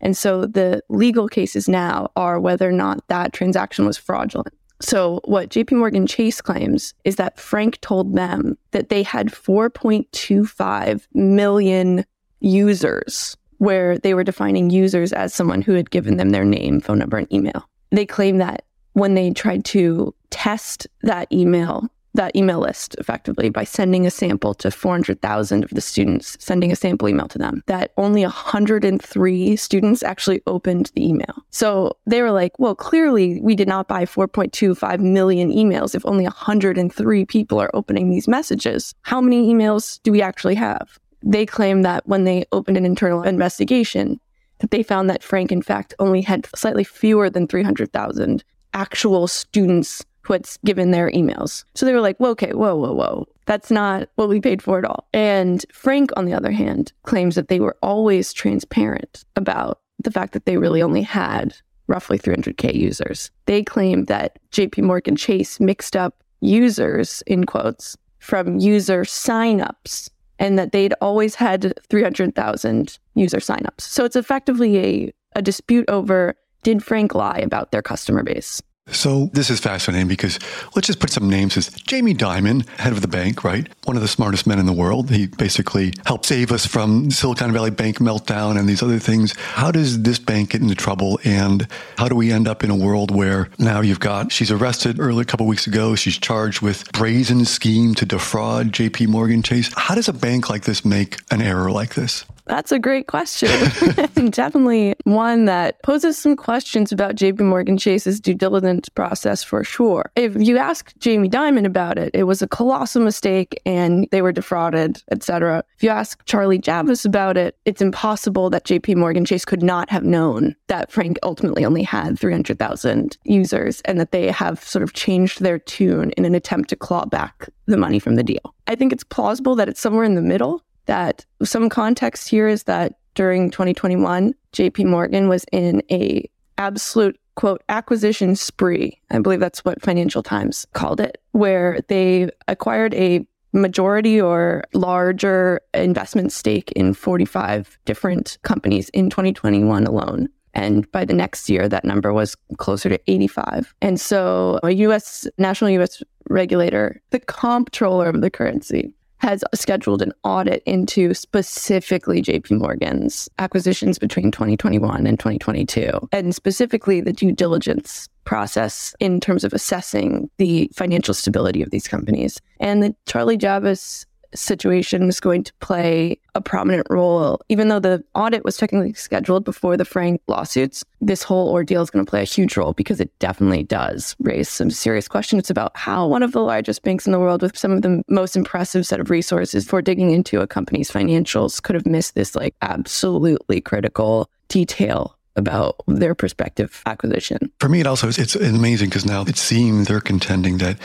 And 0.00 0.16
so 0.16 0.46
the 0.46 0.80
legal 0.88 1.28
cases 1.28 1.68
now 1.68 2.10
are 2.14 2.38
whether 2.38 2.68
or 2.68 2.72
not 2.72 3.06
that 3.08 3.32
transaction 3.32 3.84
was 3.86 3.96
fraudulent. 3.96 4.54
So, 4.80 5.20
what 5.24 5.48
JP 5.50 5.72
Morgan 5.72 6.06
Chase 6.06 6.40
claims 6.40 6.94
is 7.04 7.16
that 7.16 7.38
Frank 7.38 7.80
told 7.80 8.14
them 8.14 8.56
that 8.70 8.88
they 8.90 9.02
had 9.02 9.28
4.25 9.28 11.06
million 11.14 12.04
users, 12.40 13.36
where 13.58 13.98
they 13.98 14.14
were 14.14 14.24
defining 14.24 14.70
users 14.70 15.12
as 15.12 15.34
someone 15.34 15.62
who 15.62 15.72
had 15.72 15.90
given 15.90 16.16
them 16.16 16.30
their 16.30 16.44
name, 16.44 16.80
phone 16.80 16.98
number, 16.98 17.16
and 17.16 17.32
email. 17.32 17.68
They 17.90 18.06
claim 18.06 18.38
that 18.38 18.64
when 18.92 19.14
they 19.14 19.30
tried 19.30 19.64
to 19.66 20.14
test 20.30 20.86
that 21.02 21.32
email 21.32 21.88
that 22.18 22.36
email 22.36 22.58
list 22.58 22.96
effectively 22.98 23.48
by 23.48 23.64
sending 23.64 24.06
a 24.06 24.10
sample 24.10 24.52
to 24.52 24.70
400,000 24.70 25.64
of 25.64 25.70
the 25.70 25.80
students, 25.80 26.36
sending 26.38 26.70
a 26.70 26.76
sample 26.76 27.08
email 27.08 27.28
to 27.28 27.38
them, 27.38 27.62
that 27.66 27.92
only 27.96 28.22
103 28.22 29.56
students 29.56 30.02
actually 30.02 30.42
opened 30.46 30.90
the 30.94 31.08
email. 31.08 31.42
So 31.50 31.96
they 32.06 32.20
were 32.20 32.32
like, 32.32 32.58
well, 32.58 32.74
clearly 32.74 33.40
we 33.40 33.54
did 33.54 33.68
not 33.68 33.88
buy 33.88 34.04
4.25 34.04 35.00
million 35.00 35.50
emails 35.50 35.94
if 35.94 36.04
only 36.04 36.24
103 36.24 37.24
people 37.24 37.60
are 37.60 37.70
opening 37.72 38.10
these 38.10 38.28
messages. 38.28 38.94
How 39.02 39.20
many 39.20 39.52
emails 39.52 40.00
do 40.02 40.12
we 40.12 40.20
actually 40.20 40.56
have? 40.56 40.98
They 41.22 41.46
claim 41.46 41.82
that 41.82 42.06
when 42.06 42.24
they 42.24 42.44
opened 42.52 42.76
an 42.76 42.84
internal 42.84 43.22
investigation, 43.22 44.20
that 44.58 44.72
they 44.72 44.82
found 44.82 45.08
that 45.08 45.22
Frank, 45.22 45.52
in 45.52 45.62
fact, 45.62 45.94
only 46.00 46.22
had 46.22 46.48
slightly 46.56 46.84
fewer 46.84 47.30
than 47.30 47.46
300,000 47.46 48.42
actual 48.74 49.28
students 49.28 50.04
had 50.28 50.58
given 50.64 50.90
their 50.90 51.10
emails. 51.10 51.64
So 51.74 51.86
they 51.86 51.92
were 51.92 52.00
like, 52.00 52.18
well, 52.18 52.32
okay, 52.32 52.52
whoa, 52.52 52.76
whoa, 52.76 52.92
whoa. 52.92 53.26
That's 53.46 53.70
not 53.70 54.08
what 54.16 54.28
we 54.28 54.40
paid 54.40 54.62
for 54.62 54.78
at 54.78 54.84
all. 54.84 55.08
And 55.12 55.64
Frank, 55.72 56.10
on 56.16 56.26
the 56.26 56.34
other 56.34 56.50
hand, 56.50 56.92
claims 57.04 57.34
that 57.34 57.48
they 57.48 57.60
were 57.60 57.76
always 57.82 58.32
transparent 58.32 59.24
about 59.36 59.80
the 59.98 60.10
fact 60.10 60.32
that 60.32 60.44
they 60.44 60.58
really 60.58 60.82
only 60.82 61.02
had 61.02 61.54
roughly 61.86 62.18
300K 62.18 62.74
users. 62.74 63.30
They 63.46 63.62
claim 63.62 64.04
that 64.04 64.38
JP 64.52 64.84
Morgan 64.84 65.16
Chase 65.16 65.58
mixed 65.58 65.96
up 65.96 66.22
users, 66.40 67.22
in 67.26 67.46
quotes, 67.46 67.96
from 68.18 68.58
user 68.58 69.02
signups 69.02 70.10
and 70.38 70.58
that 70.58 70.72
they'd 70.72 70.94
always 71.00 71.34
had 71.34 71.74
300,000 71.88 72.98
user 73.14 73.38
signups. 73.38 73.80
So 73.80 74.04
it's 74.04 74.16
effectively 74.16 74.78
a, 74.78 75.12
a 75.34 75.42
dispute 75.42 75.88
over 75.88 76.36
did 76.64 76.82
Frank 76.82 77.14
lie 77.14 77.38
about 77.38 77.70
their 77.70 77.82
customer 77.82 78.22
base? 78.22 78.60
So 78.92 79.30
this 79.32 79.50
is 79.50 79.60
fascinating 79.60 80.08
because 80.08 80.38
let's 80.74 80.86
just 80.86 81.00
put 81.00 81.10
some 81.10 81.28
names 81.28 81.56
as 81.56 81.68
Jamie 81.70 82.14
Dimon, 82.14 82.66
head 82.78 82.92
of 82.92 83.02
the 83.02 83.08
bank, 83.08 83.44
right? 83.44 83.68
One 83.84 83.96
of 83.96 84.02
the 84.02 84.08
smartest 84.08 84.46
men 84.46 84.58
in 84.58 84.66
the 84.66 84.72
world. 84.72 85.10
He 85.10 85.26
basically 85.26 85.92
helped 86.06 86.26
save 86.26 86.52
us 86.52 86.66
from 86.66 87.10
Silicon 87.10 87.52
Valley 87.52 87.70
Bank 87.70 87.98
meltdown 87.98 88.58
and 88.58 88.68
these 88.68 88.82
other 88.82 88.98
things. 88.98 89.34
How 89.36 89.70
does 89.70 90.02
this 90.02 90.18
bank 90.18 90.50
get 90.50 90.62
into 90.62 90.74
trouble 90.74 91.20
and 91.24 91.66
how 91.96 92.08
do 92.08 92.14
we 92.14 92.32
end 92.32 92.48
up 92.48 92.64
in 92.64 92.70
a 92.70 92.76
world 92.76 93.14
where 93.14 93.48
now 93.58 93.80
you've 93.80 94.00
got 94.00 94.32
she's 94.32 94.50
arrested 94.50 94.98
early 94.98 95.22
a 95.22 95.24
couple 95.24 95.46
weeks 95.46 95.66
ago, 95.66 95.94
she's 95.94 96.18
charged 96.18 96.62
with 96.62 96.90
brazen 96.92 97.44
scheme 97.44 97.94
to 97.94 98.06
defraud 98.06 98.72
JP 98.72 99.08
Morgan 99.08 99.42
Chase. 99.42 99.70
How 99.76 99.94
does 99.94 100.08
a 100.08 100.12
bank 100.12 100.48
like 100.48 100.64
this 100.64 100.84
make 100.84 101.18
an 101.30 101.42
error 101.42 101.70
like 101.70 101.94
this? 101.94 102.24
That's 102.48 102.72
a 102.72 102.78
great 102.78 103.06
question. 103.06 103.50
Definitely 104.30 104.94
one 105.04 105.44
that 105.44 105.82
poses 105.82 106.16
some 106.16 106.34
questions 106.34 106.90
about 106.92 107.14
JP 107.14 107.40
Morgan 107.40 107.76
Chase's 107.76 108.20
due 108.20 108.34
diligence 108.34 108.88
process 108.88 109.44
for 109.44 109.62
sure. 109.62 110.10
If 110.16 110.34
you 110.36 110.56
ask 110.56 110.92
Jamie 110.98 111.28
Dimon 111.28 111.66
about 111.66 111.98
it, 111.98 112.10
it 112.14 112.24
was 112.24 112.40
a 112.40 112.48
colossal 112.48 113.02
mistake 113.02 113.60
and 113.66 114.08
they 114.12 114.22
were 114.22 114.32
defrauded, 114.32 115.02
etc. 115.10 115.62
If 115.76 115.82
you 115.82 115.90
ask 115.90 116.24
Charlie 116.24 116.58
Javice 116.58 117.04
about 117.04 117.36
it, 117.36 117.56
it's 117.66 117.82
impossible 117.82 118.48
that 118.50 118.64
JP 118.64 118.96
Morgan 118.96 119.26
Chase 119.26 119.44
could 119.44 119.62
not 119.62 119.90
have 119.90 120.04
known 120.04 120.56
that 120.68 120.90
Frank 120.90 121.18
ultimately 121.22 121.66
only 121.66 121.82
had 121.82 122.18
300,000 122.18 123.18
users 123.24 123.82
and 123.82 124.00
that 124.00 124.12
they 124.12 124.30
have 124.30 124.64
sort 124.64 124.82
of 124.82 124.94
changed 124.94 125.42
their 125.42 125.58
tune 125.58 126.12
in 126.12 126.24
an 126.24 126.34
attempt 126.34 126.70
to 126.70 126.76
claw 126.76 127.04
back 127.04 127.50
the 127.66 127.76
money 127.76 127.98
from 127.98 128.14
the 128.14 128.22
deal. 128.22 128.54
I 128.66 128.74
think 128.74 128.92
it's 128.92 129.04
plausible 129.04 129.54
that 129.56 129.68
it's 129.68 129.80
somewhere 129.80 130.04
in 130.04 130.14
the 130.14 130.22
middle 130.22 130.62
that 130.88 131.24
some 131.42 131.68
context 131.68 132.28
here 132.28 132.48
is 132.48 132.64
that 132.64 132.94
during 133.14 133.50
2021, 133.50 134.34
JP 134.52 134.86
Morgan 134.86 135.28
was 135.28 135.44
in 135.52 135.82
a 135.90 136.28
absolute 136.58 137.18
quote 137.36 137.62
acquisition 137.68 138.34
spree. 138.34 139.00
I 139.10 139.20
believe 139.20 139.38
that's 139.38 139.64
what 139.64 139.80
Financial 139.80 140.22
Times 140.22 140.66
called 140.72 141.00
it, 141.00 141.18
where 141.30 141.80
they 141.86 142.30
acquired 142.48 142.94
a 142.94 143.24
majority 143.52 144.20
or 144.20 144.64
larger 144.74 145.60
investment 145.72 146.32
stake 146.32 146.72
in 146.72 146.94
45 146.94 147.78
different 147.84 148.38
companies 148.42 148.88
in 148.90 149.08
2021 149.08 149.84
alone. 149.84 150.28
And 150.54 150.90
by 150.90 151.04
the 151.04 151.14
next 151.14 151.48
year, 151.48 151.68
that 151.68 151.84
number 151.84 152.12
was 152.12 152.34
closer 152.56 152.88
to 152.88 153.00
85. 153.06 153.74
And 153.80 154.00
so 154.00 154.58
a 154.62 154.72
US, 154.72 155.26
national 155.38 155.70
US 155.70 156.02
regulator, 156.28 157.00
the 157.10 157.20
comptroller 157.20 158.08
of 158.08 158.20
the 158.20 158.30
currency, 158.30 158.92
has 159.18 159.42
scheduled 159.54 160.02
an 160.02 160.12
audit 160.22 160.62
into 160.64 161.14
specifically 161.14 162.22
JP 162.22 162.58
Morgan's 162.58 163.28
acquisitions 163.38 163.98
between 163.98 164.30
2021 164.30 165.06
and 165.06 165.18
2022, 165.18 166.08
and 166.12 166.34
specifically 166.34 167.00
the 167.00 167.12
due 167.12 167.32
diligence 167.32 168.08
process 168.24 168.94
in 169.00 169.20
terms 169.20 169.44
of 169.44 169.52
assessing 169.52 170.30
the 170.38 170.70
financial 170.74 171.14
stability 171.14 171.62
of 171.62 171.70
these 171.70 171.88
companies. 171.88 172.40
And 172.60 172.82
the 172.82 172.94
Charlie 173.06 173.38
Javice 173.38 174.04
situation 174.34 175.08
is 175.08 175.20
going 175.20 175.44
to 175.44 175.52
play 175.54 176.18
a 176.34 176.40
prominent 176.40 176.86
role. 176.90 177.40
Even 177.48 177.68
though 177.68 177.80
the 177.80 178.04
audit 178.14 178.44
was 178.44 178.56
technically 178.56 178.92
scheduled 178.92 179.44
before 179.44 179.76
the 179.76 179.84
Frank 179.84 180.20
lawsuits, 180.28 180.84
this 181.00 181.22
whole 181.22 181.50
ordeal 181.50 181.82
is 181.82 181.90
going 181.90 182.04
to 182.04 182.08
play 182.08 182.22
a 182.22 182.24
huge 182.24 182.56
role 182.56 182.72
because 182.72 183.00
it 183.00 183.16
definitely 183.18 183.62
does 183.62 184.16
raise 184.20 184.48
some 184.48 184.70
serious 184.70 185.08
questions 185.08 185.50
about 185.50 185.76
how 185.76 186.06
one 186.06 186.22
of 186.22 186.32
the 186.32 186.42
largest 186.42 186.82
banks 186.82 187.06
in 187.06 187.12
the 187.12 187.18
world 187.18 187.42
with 187.42 187.56
some 187.56 187.72
of 187.72 187.82
the 187.82 188.02
most 188.08 188.36
impressive 188.36 188.86
set 188.86 189.00
of 189.00 189.10
resources 189.10 189.66
for 189.66 189.82
digging 189.82 190.10
into 190.10 190.40
a 190.40 190.46
company's 190.46 190.90
financials 190.90 191.62
could 191.62 191.74
have 191.74 191.86
missed 191.86 192.14
this 192.14 192.34
like 192.34 192.54
absolutely 192.62 193.60
critical 193.60 194.30
detail 194.48 195.17
about 195.36 195.76
their 195.86 196.14
prospective 196.14 196.82
acquisition. 196.86 197.50
For 197.60 197.68
me, 197.68 197.80
it 197.80 197.86
also 197.86 198.08
it's 198.08 198.34
amazing 198.34 198.88
because 198.88 199.06
now 199.06 199.22
it 199.22 199.36
seems 199.36 199.86
they're 199.86 200.00
contending 200.00 200.58
that 200.58 200.78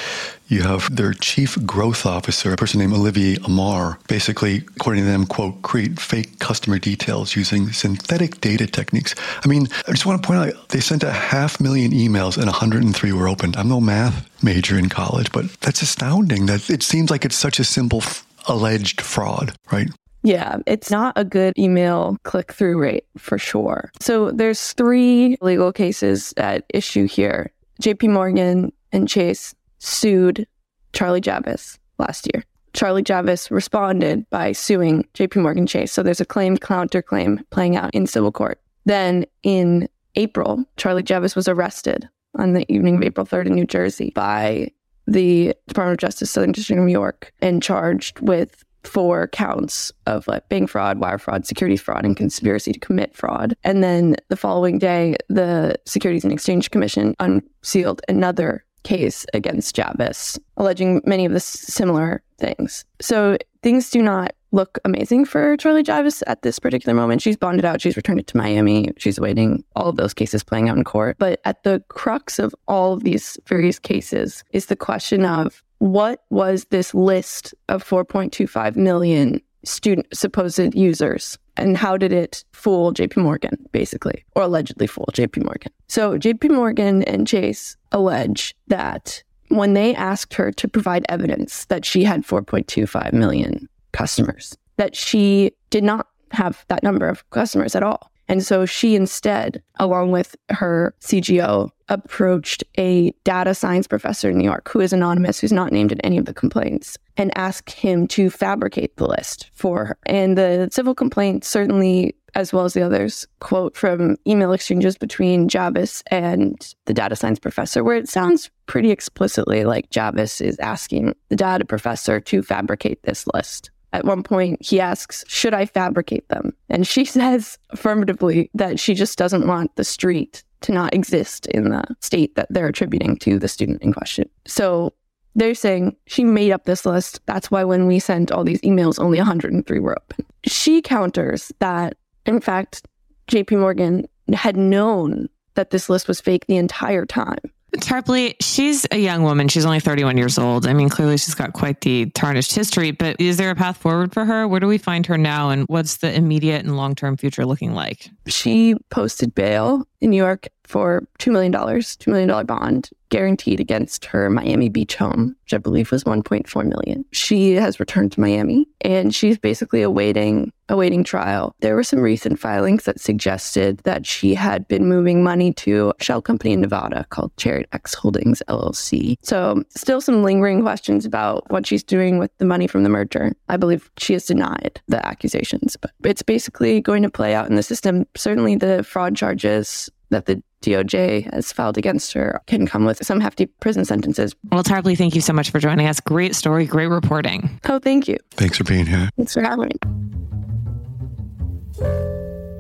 you 0.48 0.62
have 0.62 0.96
their 0.96 1.14
chief 1.14 1.58
growth 1.66 2.06
officer, 2.06 2.54
a 2.54 2.56
person 2.56 2.80
named 2.80 2.94
Olivier 2.94 3.38
Amar, 3.46 3.98
basically, 4.08 4.58
according 4.76 5.04
to 5.04 5.10
them, 5.10 5.26
quote, 5.26 5.62
create 5.64 6.00
fake 6.00 6.38
customer 6.40 6.78
details 6.78 7.36
using 7.36 7.72
synthetic 7.72 8.40
data 8.42 8.68
techniques. 8.68 9.16
I 9.44 9.48
mean, 9.48 9.68
I 9.88 9.92
just 9.92 10.06
want 10.06 10.22
to 10.22 10.28
point 10.28 10.40
out 10.40 10.70
they 10.70 10.80
sent 10.80 11.04
a 11.04 11.12
half 11.12 11.60
million 11.60 11.92
emails 11.92 12.38
and 12.38 12.46
103 12.46 13.14
were 13.14 13.28
opened. 13.28 13.56
I'm 13.58 13.70
no 13.70 13.82
math 13.82 14.30
major 14.44 14.78
in 14.78 14.90
college, 14.90 15.32
but 15.32 15.50
that's 15.62 15.82
astounding 15.82 16.46
that 16.46 16.70
it 16.70 16.84
seems 16.84 17.10
like 17.10 17.26
it's 17.26 17.36
such 17.36 17.60
a 17.60 17.64
simple 17.64 18.00
f- 18.00 18.26
alleged 18.48 19.02
fraud, 19.02 19.56
right? 19.72 19.90
Yeah, 20.24 20.58
it's 20.66 20.90
not 20.90 21.14
a 21.18 21.26
good 21.26 21.58
email 21.58 22.18
click 22.24 22.54
through 22.54 22.80
rate 22.80 23.06
for 23.18 23.38
sure. 23.38 23.92
So 24.00 24.32
there's 24.32 24.72
three 24.74 25.38
legal 25.42 25.74
cases 25.74 26.34
at 26.38 26.66
issue 26.74 27.08
here. 27.08 27.52
JP 27.82 28.10
Morgan 28.10 28.72
and 28.94 29.08
Chase 29.10 29.54
sued 29.80 30.48
Charlie 30.94 31.22
Javice 31.22 31.78
last 32.00 32.28
year. 32.34 32.44
Charlie 32.74 33.04
Javice 33.04 33.52
responded 33.52 34.28
by 34.30 34.52
suing 34.52 35.06
JP 35.14 35.42
Morgan 35.42 35.68
Chase. 35.68 35.92
So 35.92 36.02
there's 36.02 36.22
a 36.22 36.26
claim 36.26 36.58
counterclaim 36.58 37.44
playing 37.50 37.76
out 37.76 37.94
in 37.94 38.08
civil 38.08 38.32
court. 38.32 38.60
Then 38.86 39.26
in 39.44 39.88
April, 40.16 40.64
Charlie 40.78 41.04
Javice 41.04 41.36
was 41.36 41.48
arrested 41.48 42.08
on 42.36 42.54
the 42.54 42.72
evening 42.72 42.96
of 42.96 43.04
April 43.04 43.26
3rd 43.26 43.48
in 43.48 43.56
New 43.56 43.66
Jersey 43.66 44.12
by 44.16 44.72
the 45.06 45.54
Department 45.68 46.02
of 46.02 46.08
Justice, 46.08 46.32
Southern 46.32 46.52
District 46.52 46.80
of 46.80 46.86
New 46.86 46.92
York, 46.92 47.34
and 47.42 47.62
charged 47.62 48.20
with 48.22 48.64
four 48.84 49.28
counts 49.28 49.92
of 50.06 50.28
like 50.28 50.48
bank 50.50 50.70
fraud, 50.70 51.00
wire 51.00 51.18
fraud, 51.18 51.46
securities 51.46 51.82
fraud, 51.82 52.06
and 52.06 52.18
conspiracy 52.18 52.72
to 52.72 52.80
commit 52.80 53.16
fraud. 53.16 53.56
And 53.64 53.84
then 53.84 54.16
the 54.30 54.38
following 54.38 54.80
day, 54.80 55.16
the 55.30 55.76
Securities 55.86 56.24
and 56.24 56.34
Exchange 56.34 56.72
Commission 56.72 57.16
unsealed 57.20 58.02
another 58.08 58.66
case 58.84 59.26
against 59.34 59.76
Javice, 59.76 60.38
alleging 60.58 61.02
many 61.06 61.26
of 61.26 61.32
the 61.32 61.40
similar 61.40 62.22
things. 62.38 62.86
So 63.02 63.38
things 63.62 63.90
do 63.90 64.02
not 64.02 64.34
look 64.52 64.78
amazing 64.86 65.26
for 65.26 65.58
Charlie 65.58 65.84
Javice 65.84 66.22
at 66.28 66.44
this 66.44 66.60
particular 66.60 66.94
moment. 66.94 67.22
She's 67.22 67.38
bonded 67.38 67.66
out. 67.66 67.82
She's 67.82 67.98
returned 67.98 68.20
it 68.20 68.28
to 68.28 68.38
Miami. 68.38 68.92
She's 68.98 69.18
awaiting 69.18 69.64
all 69.76 69.88
of 69.88 69.96
those 69.96 70.14
cases 70.14 70.44
playing 70.44 70.70
out 70.70 70.78
in 70.78 70.84
court. 70.84 71.18
But 71.18 71.42
at 71.44 71.64
the 71.64 71.84
crux 71.88 72.38
of 72.38 72.54
all 72.68 72.94
of 72.94 73.04
these 73.04 73.38
various 73.48 73.80
cases 73.80 74.44
is 74.52 74.68
the 74.68 74.76
question 74.76 75.26
of 75.26 75.64
what 75.84 76.24
was 76.30 76.64
this 76.70 76.94
list 76.94 77.54
of 77.68 77.84
4.25 77.84 78.78
million 78.78 79.42
student 79.66 80.08
supposed 80.16 80.74
users 80.74 81.38
and 81.58 81.76
how 81.76 81.98
did 81.98 82.14
it 82.14 82.46
fool 82.54 82.94
JP 82.94 83.18
Morgan 83.18 83.58
basically 83.74 84.24
or 84.34 84.44
allegedly 84.44 84.88
fool 84.88 85.10
JP 85.12 85.44
Morgan. 85.44 85.74
So 85.90 86.18
JP 86.18 86.52
Morgan 86.52 87.04
and 87.04 87.28
Chase 87.28 87.76
allege 87.92 88.56
that 88.68 89.24
when 89.50 89.74
they 89.74 89.94
asked 89.94 90.34
her 90.36 90.54
to 90.54 90.70
provide 90.70 91.06
evidence 91.10 91.66
that 91.66 91.84
she 91.84 92.06
had 92.06 92.26
4.25 92.26 93.12
million 93.12 93.68
customers 93.92 94.58
that 94.78 94.96
she 94.96 95.52
did 95.70 95.84
not 95.84 96.08
have 96.32 96.64
that 96.70 96.82
number 96.82 97.10
of 97.10 97.30
customers 97.32 97.76
at 97.76 97.84
all. 97.84 98.10
And 98.34 98.44
so 98.44 98.66
she 98.66 98.96
instead, 98.96 99.62
along 99.78 100.10
with 100.10 100.36
her 100.50 100.96
CGO, 101.02 101.70
approached 101.88 102.64
a 102.80 103.12
data 103.26 103.54
science 103.54 103.86
professor 103.86 104.32
in 104.32 104.40
New 104.40 104.44
York 104.44 104.68
who 104.72 104.80
is 104.80 104.92
anonymous, 104.92 105.40
who's 105.40 105.52
not 105.52 105.72
named 105.72 105.92
in 105.92 106.02
any 106.02 106.18
of 106.18 106.26
the 106.26 106.34
complaints, 106.34 106.98
and 107.16 107.32
asked 107.38 107.70
him 107.70 108.08
to 108.08 108.32
fabricate 108.32 108.98
the 108.98 109.06
list 109.06 109.52
for 109.54 109.86
her. 109.86 109.98
And 110.08 110.36
the 110.36 110.68
civil 110.72 110.96
complaint 110.96 111.44
certainly, 111.44 112.16
as 112.34 112.52
well 112.52 112.66
as 112.66 112.74
the 112.74 112.82
others, 112.82 113.28
quote 113.40 113.78
from 113.78 114.18
email 114.26 114.52
exchanges 114.52 114.98
between 114.98 115.48
Javice 115.48 116.02
and 116.08 116.74
the 116.86 116.94
data 116.96 117.16
science 117.16 117.38
professor, 117.38 117.84
where 117.84 117.98
it 117.98 118.10
sounds 118.10 118.50
pretty 118.66 118.90
explicitly 118.90 119.64
like 119.64 119.92
Javice 119.92 120.42
is 120.42 120.58
asking 120.58 121.14
the 121.30 121.36
data 121.36 121.66
professor 121.66 122.20
to 122.20 122.42
fabricate 122.42 123.04
this 123.04 123.28
list. 123.32 123.70
At 123.94 124.06
one 124.06 124.24
point, 124.24 124.64
he 124.66 124.82
asks, 124.82 125.24
Should 125.28 125.54
I 125.54 125.66
fabricate 125.66 126.28
them? 126.30 126.54
And 126.70 126.86
she 126.86 127.06
says 127.20 127.58
affirmatively 127.70 128.50
that 128.54 128.80
she 128.80 128.94
just 128.94 129.18
doesn't 129.18 129.48
want 129.48 129.76
the 129.76 129.84
street 129.84 130.44
to 130.62 130.72
not 130.72 130.94
exist 130.94 131.46
in 131.48 131.70
the 131.70 131.84
state 132.00 132.36
that 132.36 132.48
they're 132.50 132.68
attributing 132.68 133.18
to 133.18 133.38
the 133.38 133.48
student 133.48 133.82
in 133.82 133.94
question. 133.94 134.30
So 134.46 134.94
they're 135.36 135.56
saying 135.56 135.96
she 136.08 136.24
made 136.24 136.52
up 136.52 136.66
this 136.66 136.86
list. 136.86 137.20
That's 137.26 137.52
why 137.52 137.64
when 137.64 137.86
we 137.88 138.00
sent 138.00 138.32
all 138.32 138.44
these 138.44 138.62
emails, 138.62 139.00
only 139.00 139.18
103 139.18 139.80
were 139.80 139.98
open. 139.98 140.26
She 140.46 140.82
counters 140.82 141.52
that, 141.60 141.98
in 142.26 142.40
fact, 142.40 142.88
JP 143.28 143.60
Morgan 143.60 144.08
had 144.34 144.58
known 144.58 145.28
that 145.56 145.70
this 145.70 145.90
list 145.90 146.08
was 146.08 146.22
fake 146.22 146.46
the 146.48 146.58
entire 146.58 147.06
time. 147.06 147.40
Tarpley, 147.78 148.36
she's 148.40 148.86
a 148.92 148.98
young 148.98 149.24
woman. 149.24 149.48
She's 149.48 149.66
only 149.66 149.80
31 149.80 150.18
years 150.18 150.38
old. 150.38 150.68
I 150.68 150.74
mean, 150.74 150.90
clearly 150.90 151.18
she's 151.18 151.36
got 151.36 151.54
quite 151.54 151.82
the 151.82 152.08
tarnished 152.12 152.54
history, 152.54 152.92
but 152.92 153.20
is 153.20 153.38
there 153.38 153.50
a 153.50 153.56
path 153.56 153.78
forward 153.78 154.14
for 154.14 154.26
her? 154.26 154.48
Where 154.48 154.60
do 154.60 154.68
we 154.68 154.78
find 154.78 155.06
her 155.08 155.18
now? 155.18 155.50
And 155.50 155.64
what's 155.68 155.98
the 155.98 156.14
immediate 156.14 156.64
and 156.64 156.78
long 156.78 156.96
term 156.96 157.18
future 157.18 157.46
looking 157.46 157.74
like? 157.74 158.10
She 158.28 158.76
posted 158.90 159.34
bail 159.34 159.88
in 160.02 160.12
New 160.12 160.18
York 160.18 160.48
for 160.74 161.08
$2 161.20 161.32
million, 161.32 161.54
$2 161.54 162.08
million 162.08 162.46
bond 162.48 162.90
guaranteed 163.10 163.60
against 163.60 164.06
her 164.06 164.28
Miami 164.28 164.70
Beach 164.70 164.96
home, 164.96 165.36
which 165.44 165.54
I 165.54 165.60
believe 165.60 165.92
was 165.92 166.04
1.4 166.04 166.66
million. 166.66 167.06
She 167.12 167.54
has 167.54 167.80
returned 167.80 168.12
to 168.14 168.20
Miami 168.20 168.68
and 168.82 169.14
she's 169.14 169.38
basically 169.38 169.84
awaiting 169.84 170.52
awaiting 170.70 171.04
trial. 171.04 171.54
There 171.60 171.76
were 171.76 171.84
some 171.84 172.00
recent 172.00 172.40
filings 172.40 172.86
that 172.86 173.00
suggested 173.00 173.82
that 173.84 174.08
she 174.08 174.34
had 174.34 174.68
been 174.68 174.88
moving 174.88 175.24
money 175.24 175.54
to 175.54 175.94
a 176.00 176.04
shell 176.04 176.24
company 176.24 176.54
in 176.54 176.62
Nevada 176.62 177.06
called 177.12 177.38
Chariot 177.38 177.70
X 177.72 177.94
Holdings 177.94 178.42
LLC. 178.48 179.18
So, 179.22 179.62
still 179.70 180.02
some 180.02 180.24
lingering 180.24 180.64
questions 180.64 181.06
about 181.06 181.44
what 181.52 181.68
she's 181.68 181.84
doing 181.84 182.18
with 182.18 182.36
the 182.40 182.46
money 182.46 182.66
from 182.66 182.82
the 182.82 182.90
merger. 182.90 183.34
I 183.48 183.58
believe 183.58 183.92
she 184.00 184.14
has 184.14 184.26
denied 184.26 184.82
the 184.88 185.06
accusations, 185.06 185.78
but 185.78 185.92
it's 186.04 186.24
basically 186.24 186.82
going 186.82 187.04
to 187.04 187.12
play 187.12 187.36
out 187.36 187.48
in 187.48 187.56
the 187.56 187.62
system. 187.62 188.08
Certainly 188.16 188.56
the 188.56 188.82
fraud 188.82 189.16
charges 189.16 189.92
that 190.10 190.26
the 190.26 190.42
DOJ 190.64 191.32
has 191.34 191.52
filed 191.52 191.78
against 191.78 192.14
her 192.14 192.42
can 192.48 192.66
come 192.66 192.86
with 192.86 193.06
some 193.06 193.20
hefty 193.20 193.46
prison 193.46 193.86
sentences. 193.86 194.36
Well, 194.52 194.64
Tarpley, 194.64 194.98
thank 194.98 195.14
you 195.16 195.22
so 195.22 195.34
much 195.34 195.52
for 195.52 195.60
joining 195.60 195.88
us. 195.88 196.00
Great 196.00 196.36
story, 196.36 196.66
great 196.66 196.88
reporting. 196.88 197.60
Oh, 197.66 197.80
thank 197.80 198.08
you. 198.08 198.18
Thanks 198.32 198.58
for 198.58 198.64
being 198.64 198.86
here. 198.86 199.10
Thanks 199.18 199.34
for 199.34 199.42
having 199.42 199.70
me. 199.70 199.76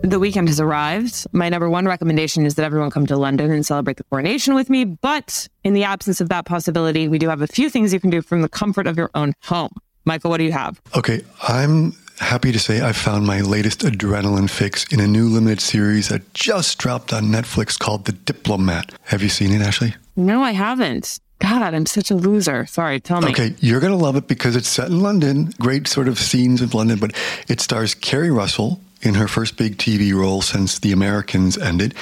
The 0.04 0.20
weekend 0.20 0.50
has 0.50 0.60
arrived. 0.60 1.26
My 1.32 1.48
number 1.48 1.70
one 1.70 1.86
recommendation 1.86 2.46
is 2.46 2.56
that 2.56 2.66
everyone 2.66 2.92
come 2.92 3.06
to 3.06 3.16
London 3.16 3.52
and 3.52 3.66
celebrate 3.66 3.96
the 3.96 4.04
coronation 4.04 4.54
with 4.54 4.70
me. 4.70 4.84
But 4.84 5.48
in 5.63 5.74
the 5.74 5.86
absence 5.86 6.20
of 6.20 6.28
that 6.28 6.46
possibility, 6.46 7.08
we 7.08 7.18
do 7.18 7.30
have 7.30 7.42
a 7.42 7.48
few 7.48 7.70
things 7.70 7.94
you 7.94 8.02
can 8.02 8.10
do 8.10 8.22
from 8.22 8.42
the 8.42 8.50
comfort 8.50 8.86
of 8.86 8.98
your 8.98 9.10
own 9.16 9.34
home. 9.44 9.72
Michael, 10.04 10.30
what 10.30 10.38
do 10.38 10.44
you 10.44 10.52
have? 10.52 10.82
Okay, 10.98 11.22
I'm 11.44 11.96
happy 12.19 12.52
to 12.52 12.60
say 12.60 12.82
I 12.82 12.91
found 12.91 13.26
my 13.26 13.41
latest 13.41 13.82
adrenaline 13.82 14.49
fix 14.49 14.91
in 14.91 14.99
a 14.99 15.08
new 15.08 15.28
limited 15.28 15.62
series 15.62 16.10
that 16.10 16.34
just 16.34 16.78
dropped 16.78 17.13
on 17.13 17.26
Netflix 17.26 17.78
called 17.78 18.06
The 18.06 18.12
Diplomat. 18.13 18.91
Have 19.04 19.21
you 19.21 19.30
seen 19.30 19.52
it, 19.52 19.62
Ashley? 19.62 19.95
No, 20.15 20.41
I 20.41 20.52
haven't. 20.52 21.19
God, 21.39 21.73
I'm 21.73 21.86
such 21.86 22.10
a 22.10 22.15
loser. 22.15 22.65
Sorry, 22.67 22.99
tell 22.99 23.19
me. 23.19 23.32
Okay, 23.32 23.56
you're 23.60 23.82
going 23.82 23.91
to 23.91 23.97
love 23.97 24.15
it 24.15 24.28
because 24.28 24.56
it's 24.56 24.69
set 24.69 24.88
in 24.88 25.02
London. 25.02 25.54
Great 25.60 25.88
sort 25.88 26.08
of 26.08 26.17
scenes 26.17 26.62
of 26.62 26.73
London, 26.73 26.99
but 26.99 27.12
it 27.49 27.60
stars 27.60 27.93
Keri 27.95 28.32
Russell 28.32 28.80
in 29.04 29.16
her 29.16 29.28
first 29.28 29.58
big 29.58 29.78
TV 29.78 30.13
role 30.13 30.42
since 30.42 30.80
The 30.80 30.92
Americans 30.92 31.58
ended. 31.58 31.94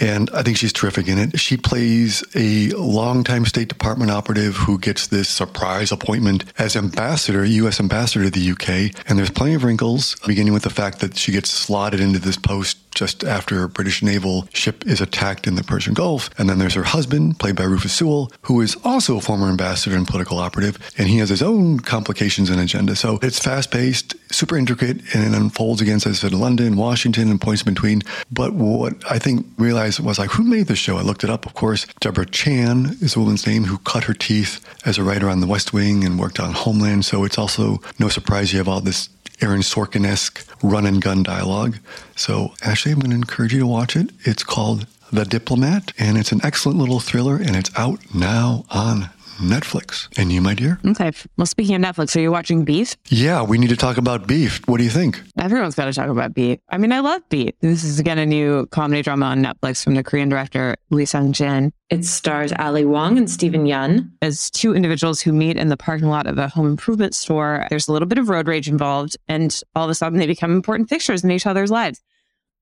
And 0.00 0.30
I 0.30 0.42
think 0.42 0.56
she's 0.56 0.72
terrific 0.72 1.08
in 1.08 1.18
it. 1.18 1.40
She 1.40 1.56
plays 1.56 2.22
a 2.34 2.68
longtime 2.70 3.46
State 3.46 3.68
Department 3.68 4.10
operative 4.10 4.56
who 4.56 4.78
gets 4.78 5.08
this 5.08 5.28
surprise 5.28 5.90
appointment 5.90 6.44
as 6.56 6.76
ambassador, 6.76 7.44
U.S. 7.44 7.80
ambassador 7.80 8.24
to 8.24 8.30
the 8.30 8.40
U.K. 8.40 8.92
And 9.08 9.18
there's 9.18 9.30
plenty 9.30 9.54
of 9.54 9.64
wrinkles, 9.64 10.16
beginning 10.26 10.52
with 10.52 10.62
the 10.62 10.70
fact 10.70 11.00
that 11.00 11.16
she 11.16 11.32
gets 11.32 11.50
slotted 11.50 12.00
into 12.00 12.20
this 12.20 12.36
post 12.36 12.78
just 12.98 13.22
after 13.22 13.62
a 13.62 13.68
British 13.68 14.02
naval 14.02 14.48
ship 14.52 14.84
is 14.86 15.00
attacked 15.00 15.46
in 15.46 15.54
the 15.54 15.62
Persian 15.62 15.94
Gulf. 15.94 16.30
And 16.36 16.50
then 16.50 16.58
there's 16.58 16.74
her 16.74 16.82
husband, 16.82 17.38
played 17.38 17.54
by 17.54 17.62
Rufus 17.62 17.92
Sewell, 17.92 18.32
who 18.42 18.60
is 18.60 18.76
also 18.84 19.16
a 19.16 19.20
former 19.20 19.48
ambassador 19.48 19.96
and 19.96 20.06
political 20.06 20.38
operative, 20.38 20.78
and 20.98 21.08
he 21.08 21.18
has 21.18 21.28
his 21.28 21.42
own 21.42 21.78
complications 21.80 22.50
and 22.50 22.60
agenda. 22.60 22.96
So 22.96 23.20
it's 23.22 23.38
fast 23.38 23.70
paced, 23.70 24.16
super 24.32 24.56
intricate, 24.56 24.98
and 25.14 25.32
it 25.32 25.36
unfolds 25.36 25.80
against, 25.80 26.06
as 26.06 26.18
I 26.18 26.28
said, 26.28 26.34
London, 26.34 26.76
Washington, 26.76 27.30
and 27.30 27.40
points 27.40 27.62
between. 27.62 28.02
But 28.32 28.54
what 28.54 28.94
I 29.08 29.18
think 29.18 29.46
realized 29.58 30.00
was 30.00 30.18
like, 30.18 30.30
who 30.30 30.42
made 30.42 30.66
this 30.66 30.78
show? 30.78 30.96
I 30.96 31.02
looked 31.02 31.22
it 31.22 31.30
up, 31.30 31.46
of 31.46 31.54
course. 31.54 31.86
Debora 32.00 32.26
Cahn 32.30 32.96
is 33.00 33.14
a 33.14 33.20
woman's 33.20 33.46
name 33.46 33.64
who 33.64 33.78
cut 33.78 34.04
her 34.04 34.14
teeth 34.14 34.60
as 34.84 34.98
a 34.98 35.04
writer 35.04 35.28
on 35.28 35.40
The 35.40 35.46
West 35.46 35.72
Wing 35.72 36.04
and 36.04 36.18
worked 36.18 36.40
on 36.40 36.52
Homeland. 36.52 37.04
So 37.04 37.24
it's 37.24 37.38
also 37.38 37.80
no 37.98 38.08
surprise 38.08 38.52
you 38.52 38.58
have 38.58 38.68
all 38.68 38.80
this 38.80 39.08
Aaron 39.40 39.62
Sorkin 39.62 40.04
esque 40.06 40.44
run 40.62 40.86
and 40.86 41.00
gun 41.00 41.22
dialogue. 41.22 41.78
So, 42.16 42.54
Ashley, 42.62 42.92
I'm 42.92 42.98
going 42.98 43.10
to 43.10 43.16
encourage 43.16 43.52
you 43.52 43.60
to 43.60 43.66
watch 43.66 43.96
it. 43.96 44.10
It's 44.22 44.42
called 44.42 44.86
The 45.12 45.24
Diplomat, 45.24 45.92
and 45.98 46.18
it's 46.18 46.32
an 46.32 46.40
excellent 46.42 46.78
little 46.78 47.00
thriller, 47.00 47.36
and 47.36 47.56
it's 47.56 47.70
out 47.76 48.00
now 48.14 48.64
on 48.70 49.10
Netflix. 49.38 50.08
And 50.18 50.32
you, 50.32 50.40
my 50.40 50.54
dear? 50.54 50.78
Okay. 50.86 51.12
Well, 51.36 51.46
speaking 51.46 51.74
of 51.74 51.82
Netflix, 51.82 52.14
are 52.16 52.20
you 52.20 52.30
watching 52.30 52.64
Beef? 52.64 52.96
Yeah, 53.08 53.42
we 53.42 53.58
need 53.58 53.70
to 53.70 53.76
talk 53.76 53.96
about 53.96 54.26
beef. 54.26 54.60
What 54.66 54.78
do 54.78 54.84
you 54.84 54.90
think? 54.90 55.22
Everyone's 55.38 55.74
got 55.74 55.86
to 55.86 55.92
talk 55.92 56.08
about 56.08 56.34
Beef. 56.34 56.58
I 56.68 56.78
mean, 56.78 56.92
I 56.92 57.00
love 57.00 57.22
Beef. 57.28 57.54
This 57.60 57.84
is 57.84 57.98
again 57.98 58.18
a 58.18 58.26
new 58.26 58.66
comedy 58.66 59.02
drama 59.02 59.26
on 59.26 59.42
Netflix 59.42 59.82
from 59.82 59.94
the 59.94 60.02
Korean 60.02 60.28
director 60.28 60.76
Lee 60.90 61.04
Sung 61.04 61.32
Jin. 61.32 61.72
It 61.90 62.04
stars 62.04 62.52
Ali 62.58 62.84
Wong 62.84 63.16
and 63.16 63.30
Steven 63.30 63.64
Yeun 63.64 64.10
as 64.20 64.50
two 64.50 64.74
individuals 64.74 65.20
who 65.20 65.32
meet 65.32 65.56
in 65.56 65.68
the 65.68 65.76
parking 65.76 66.08
lot 66.08 66.26
of 66.26 66.36
a 66.36 66.48
home 66.48 66.66
improvement 66.66 67.14
store. 67.14 67.66
There's 67.70 67.88
a 67.88 67.92
little 67.92 68.08
bit 68.08 68.18
of 68.18 68.28
road 68.28 68.46
rage 68.46 68.68
involved, 68.68 69.16
and 69.26 69.58
all 69.74 69.84
of 69.84 69.90
a 69.90 69.94
sudden 69.94 70.18
they 70.18 70.26
become 70.26 70.52
important 70.52 70.88
fixtures 70.88 71.24
in 71.24 71.30
each 71.30 71.46
other's 71.46 71.70
lives. 71.70 72.02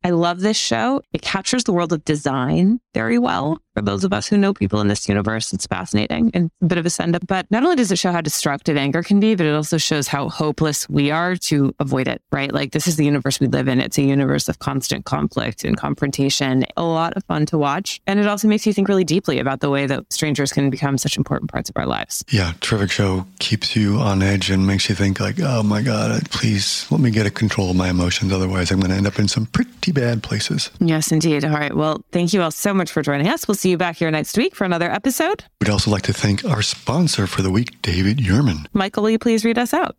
I 0.04 0.10
love 0.10 0.40
this 0.40 0.56
show. 0.56 1.02
It 1.12 1.22
captures 1.22 1.64
the 1.64 1.72
world 1.72 1.92
of 1.92 2.04
design 2.04 2.80
very 2.96 3.18
well. 3.18 3.58
For 3.74 3.82
those 3.82 4.04
of 4.04 4.14
us 4.14 4.26
who 4.26 4.38
know 4.38 4.54
people 4.54 4.80
in 4.80 4.88
this 4.88 5.06
universe, 5.06 5.52
it's 5.52 5.66
fascinating 5.66 6.30
and 6.32 6.50
a 6.62 6.64
bit 6.64 6.78
of 6.78 6.86
a 6.86 6.88
send 6.88 7.14
up. 7.14 7.26
But 7.26 7.44
not 7.50 7.62
only 7.62 7.76
does 7.76 7.92
it 7.92 7.98
show 7.98 8.10
how 8.10 8.22
destructive 8.22 8.74
anger 8.78 9.02
can 9.02 9.20
be, 9.20 9.34
but 9.34 9.44
it 9.44 9.54
also 9.54 9.76
shows 9.76 10.08
how 10.08 10.30
hopeless 10.30 10.88
we 10.88 11.10
are 11.10 11.36
to 11.36 11.74
avoid 11.78 12.08
it, 12.08 12.22
right? 12.32 12.50
Like 12.50 12.72
this 12.72 12.86
is 12.86 12.96
the 12.96 13.04
universe 13.04 13.38
we 13.38 13.48
live 13.48 13.68
in. 13.68 13.78
It's 13.82 13.98
a 13.98 14.02
universe 14.02 14.48
of 14.48 14.60
constant 14.60 15.04
conflict 15.04 15.62
and 15.62 15.76
confrontation. 15.76 16.64
A 16.78 16.84
lot 16.84 17.12
of 17.18 17.24
fun 17.24 17.44
to 17.46 17.58
watch. 17.58 18.00
And 18.06 18.18
it 18.18 18.26
also 18.26 18.48
makes 18.48 18.66
you 18.66 18.72
think 18.72 18.88
really 18.88 19.04
deeply 19.04 19.38
about 19.40 19.60
the 19.60 19.68
way 19.68 19.84
that 19.84 20.10
strangers 20.10 20.54
can 20.54 20.70
become 20.70 20.96
such 20.96 21.18
important 21.18 21.52
parts 21.52 21.68
of 21.68 21.76
our 21.76 21.84
lives. 21.84 22.24
Yeah, 22.30 22.54
terrific 22.62 22.90
show. 22.90 23.26
Keeps 23.40 23.76
you 23.76 23.98
on 23.98 24.22
edge 24.22 24.48
and 24.48 24.66
makes 24.66 24.88
you 24.88 24.94
think 24.94 25.20
like, 25.20 25.36
oh 25.42 25.62
my 25.62 25.82
God, 25.82 26.30
please 26.30 26.86
let 26.90 27.02
me 27.02 27.10
get 27.10 27.26
a 27.26 27.30
control 27.30 27.68
of 27.72 27.76
my 27.76 27.90
emotions. 27.90 28.32
Otherwise, 28.32 28.70
I'm 28.70 28.80
going 28.80 28.90
to 28.90 28.96
end 28.96 29.06
up 29.06 29.18
in 29.18 29.28
some 29.28 29.44
pretty 29.44 29.92
bad 29.92 30.22
places. 30.22 30.70
Yes, 30.80 31.12
indeed. 31.12 31.44
All 31.44 31.50
right. 31.50 31.76
Well, 31.76 32.02
thank 32.10 32.32
you 32.32 32.40
all 32.40 32.50
so 32.50 32.72
much 32.72 32.85
for 32.90 33.02
joining 33.02 33.28
us. 33.28 33.46
We'll 33.46 33.54
see 33.54 33.70
you 33.70 33.78
back 33.78 33.96
here 33.96 34.10
next 34.10 34.36
week 34.36 34.54
for 34.54 34.64
another 34.64 34.90
episode. 34.90 35.44
We'd 35.60 35.70
also 35.70 35.90
like 35.90 36.02
to 36.02 36.12
thank 36.12 36.44
our 36.44 36.62
sponsor 36.62 37.26
for 37.26 37.42
the 37.42 37.50
week, 37.50 37.80
David 37.82 38.18
Yurman. 38.18 38.66
Michael, 38.72 39.02
will 39.02 39.10
you 39.10 39.18
please 39.18 39.44
read 39.44 39.58
us 39.58 39.72
out? 39.72 39.96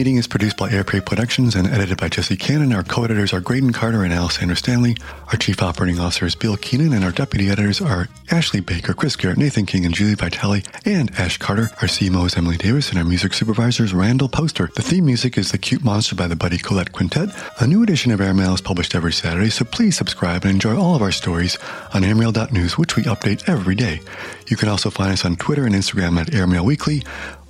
Meeting 0.00 0.16
is 0.16 0.26
produced 0.26 0.56
by 0.56 0.70
Airplay 0.70 1.04
Productions 1.04 1.54
and 1.54 1.68
edited 1.68 1.98
by 1.98 2.08
Jesse 2.08 2.34
Cannon. 2.34 2.72
Our 2.72 2.82
co-editors 2.82 3.34
are 3.34 3.40
Graydon 3.40 3.74
Carter 3.74 4.02
and 4.02 4.14
Alessandra 4.14 4.56
Stanley. 4.56 4.96
Our 5.26 5.36
chief 5.36 5.62
operating 5.62 6.00
officer 6.00 6.24
is 6.24 6.34
Bill 6.34 6.56
Keenan, 6.56 6.94
and 6.94 7.04
our 7.04 7.12
deputy 7.12 7.50
editors 7.50 7.82
are 7.82 8.08
Ashley 8.30 8.60
Baker, 8.60 8.94
Chris 8.94 9.14
Garrett, 9.14 9.36
Nathan 9.36 9.66
King, 9.66 9.84
and 9.84 9.94
Julie 9.94 10.14
Vitale, 10.14 10.62
and 10.86 11.10
Ash 11.18 11.36
Carter. 11.36 11.68
Our 11.82 11.88
CMO 11.88 12.24
is 12.24 12.34
Emily 12.34 12.56
Davis, 12.56 12.88
and 12.88 12.98
our 12.98 13.04
music 13.04 13.34
supervisor 13.34 13.84
is 13.84 13.92
Randall 13.92 14.30
Poster. 14.30 14.70
The 14.74 14.80
theme 14.80 15.04
music 15.04 15.36
is 15.36 15.52
The 15.52 15.58
Cute 15.58 15.84
Monster 15.84 16.14
by 16.14 16.28
the 16.28 16.34
Buddy 16.34 16.56
Collette 16.56 16.92
Quintet. 16.92 17.28
A 17.60 17.66
new 17.66 17.82
edition 17.82 18.10
of 18.10 18.22
Airmail 18.22 18.54
is 18.54 18.62
published 18.62 18.94
every 18.94 19.12
Saturday, 19.12 19.50
so 19.50 19.66
please 19.66 19.98
subscribe 19.98 20.44
and 20.44 20.52
enjoy 20.52 20.78
all 20.78 20.94
of 20.96 21.02
our 21.02 21.12
stories 21.12 21.58
on 21.92 22.04
airmail.news, 22.04 22.78
which 22.78 22.96
we 22.96 23.02
update 23.02 23.46
every 23.50 23.74
day. 23.74 24.00
You 24.46 24.56
can 24.56 24.70
also 24.70 24.88
find 24.88 25.12
us 25.12 25.26
on 25.26 25.36
Twitter 25.36 25.66
and 25.66 25.74
Instagram 25.74 26.18
at 26.18 26.32
Airmail 26.32 26.64
Weekly. 26.64 27.02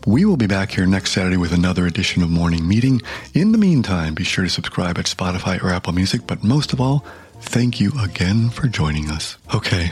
We 0.07 0.25
will 0.25 0.39
be 0.39 0.47
back 0.47 0.71
here 0.71 0.87
next 0.87 1.13
Saturday 1.13 1.37
with 1.37 1.53
another 1.53 1.87
edition 1.87 2.23
of 2.23 2.31
Morning 2.31 2.67
Meeting. 2.67 3.03
In 3.35 3.53
the 3.53 3.59
meantime, 3.59 4.15
be 4.15 4.25
sure 4.25 4.45
to 4.45 4.51
subscribe 4.51 4.97
at 4.97 5.05
Spotify 5.05 5.63
or 5.63 5.71
Apple 5.71 5.93
Music, 5.93 6.23
but 6.27 6.43
most 6.43 6.73
of 6.73 6.81
all, 6.81 7.05
thank 7.41 7.81
you 7.81 7.93
again 8.01 8.49
for 8.49 8.67
joining 8.67 9.11
us. 9.11 9.37
Okay, 9.55 9.91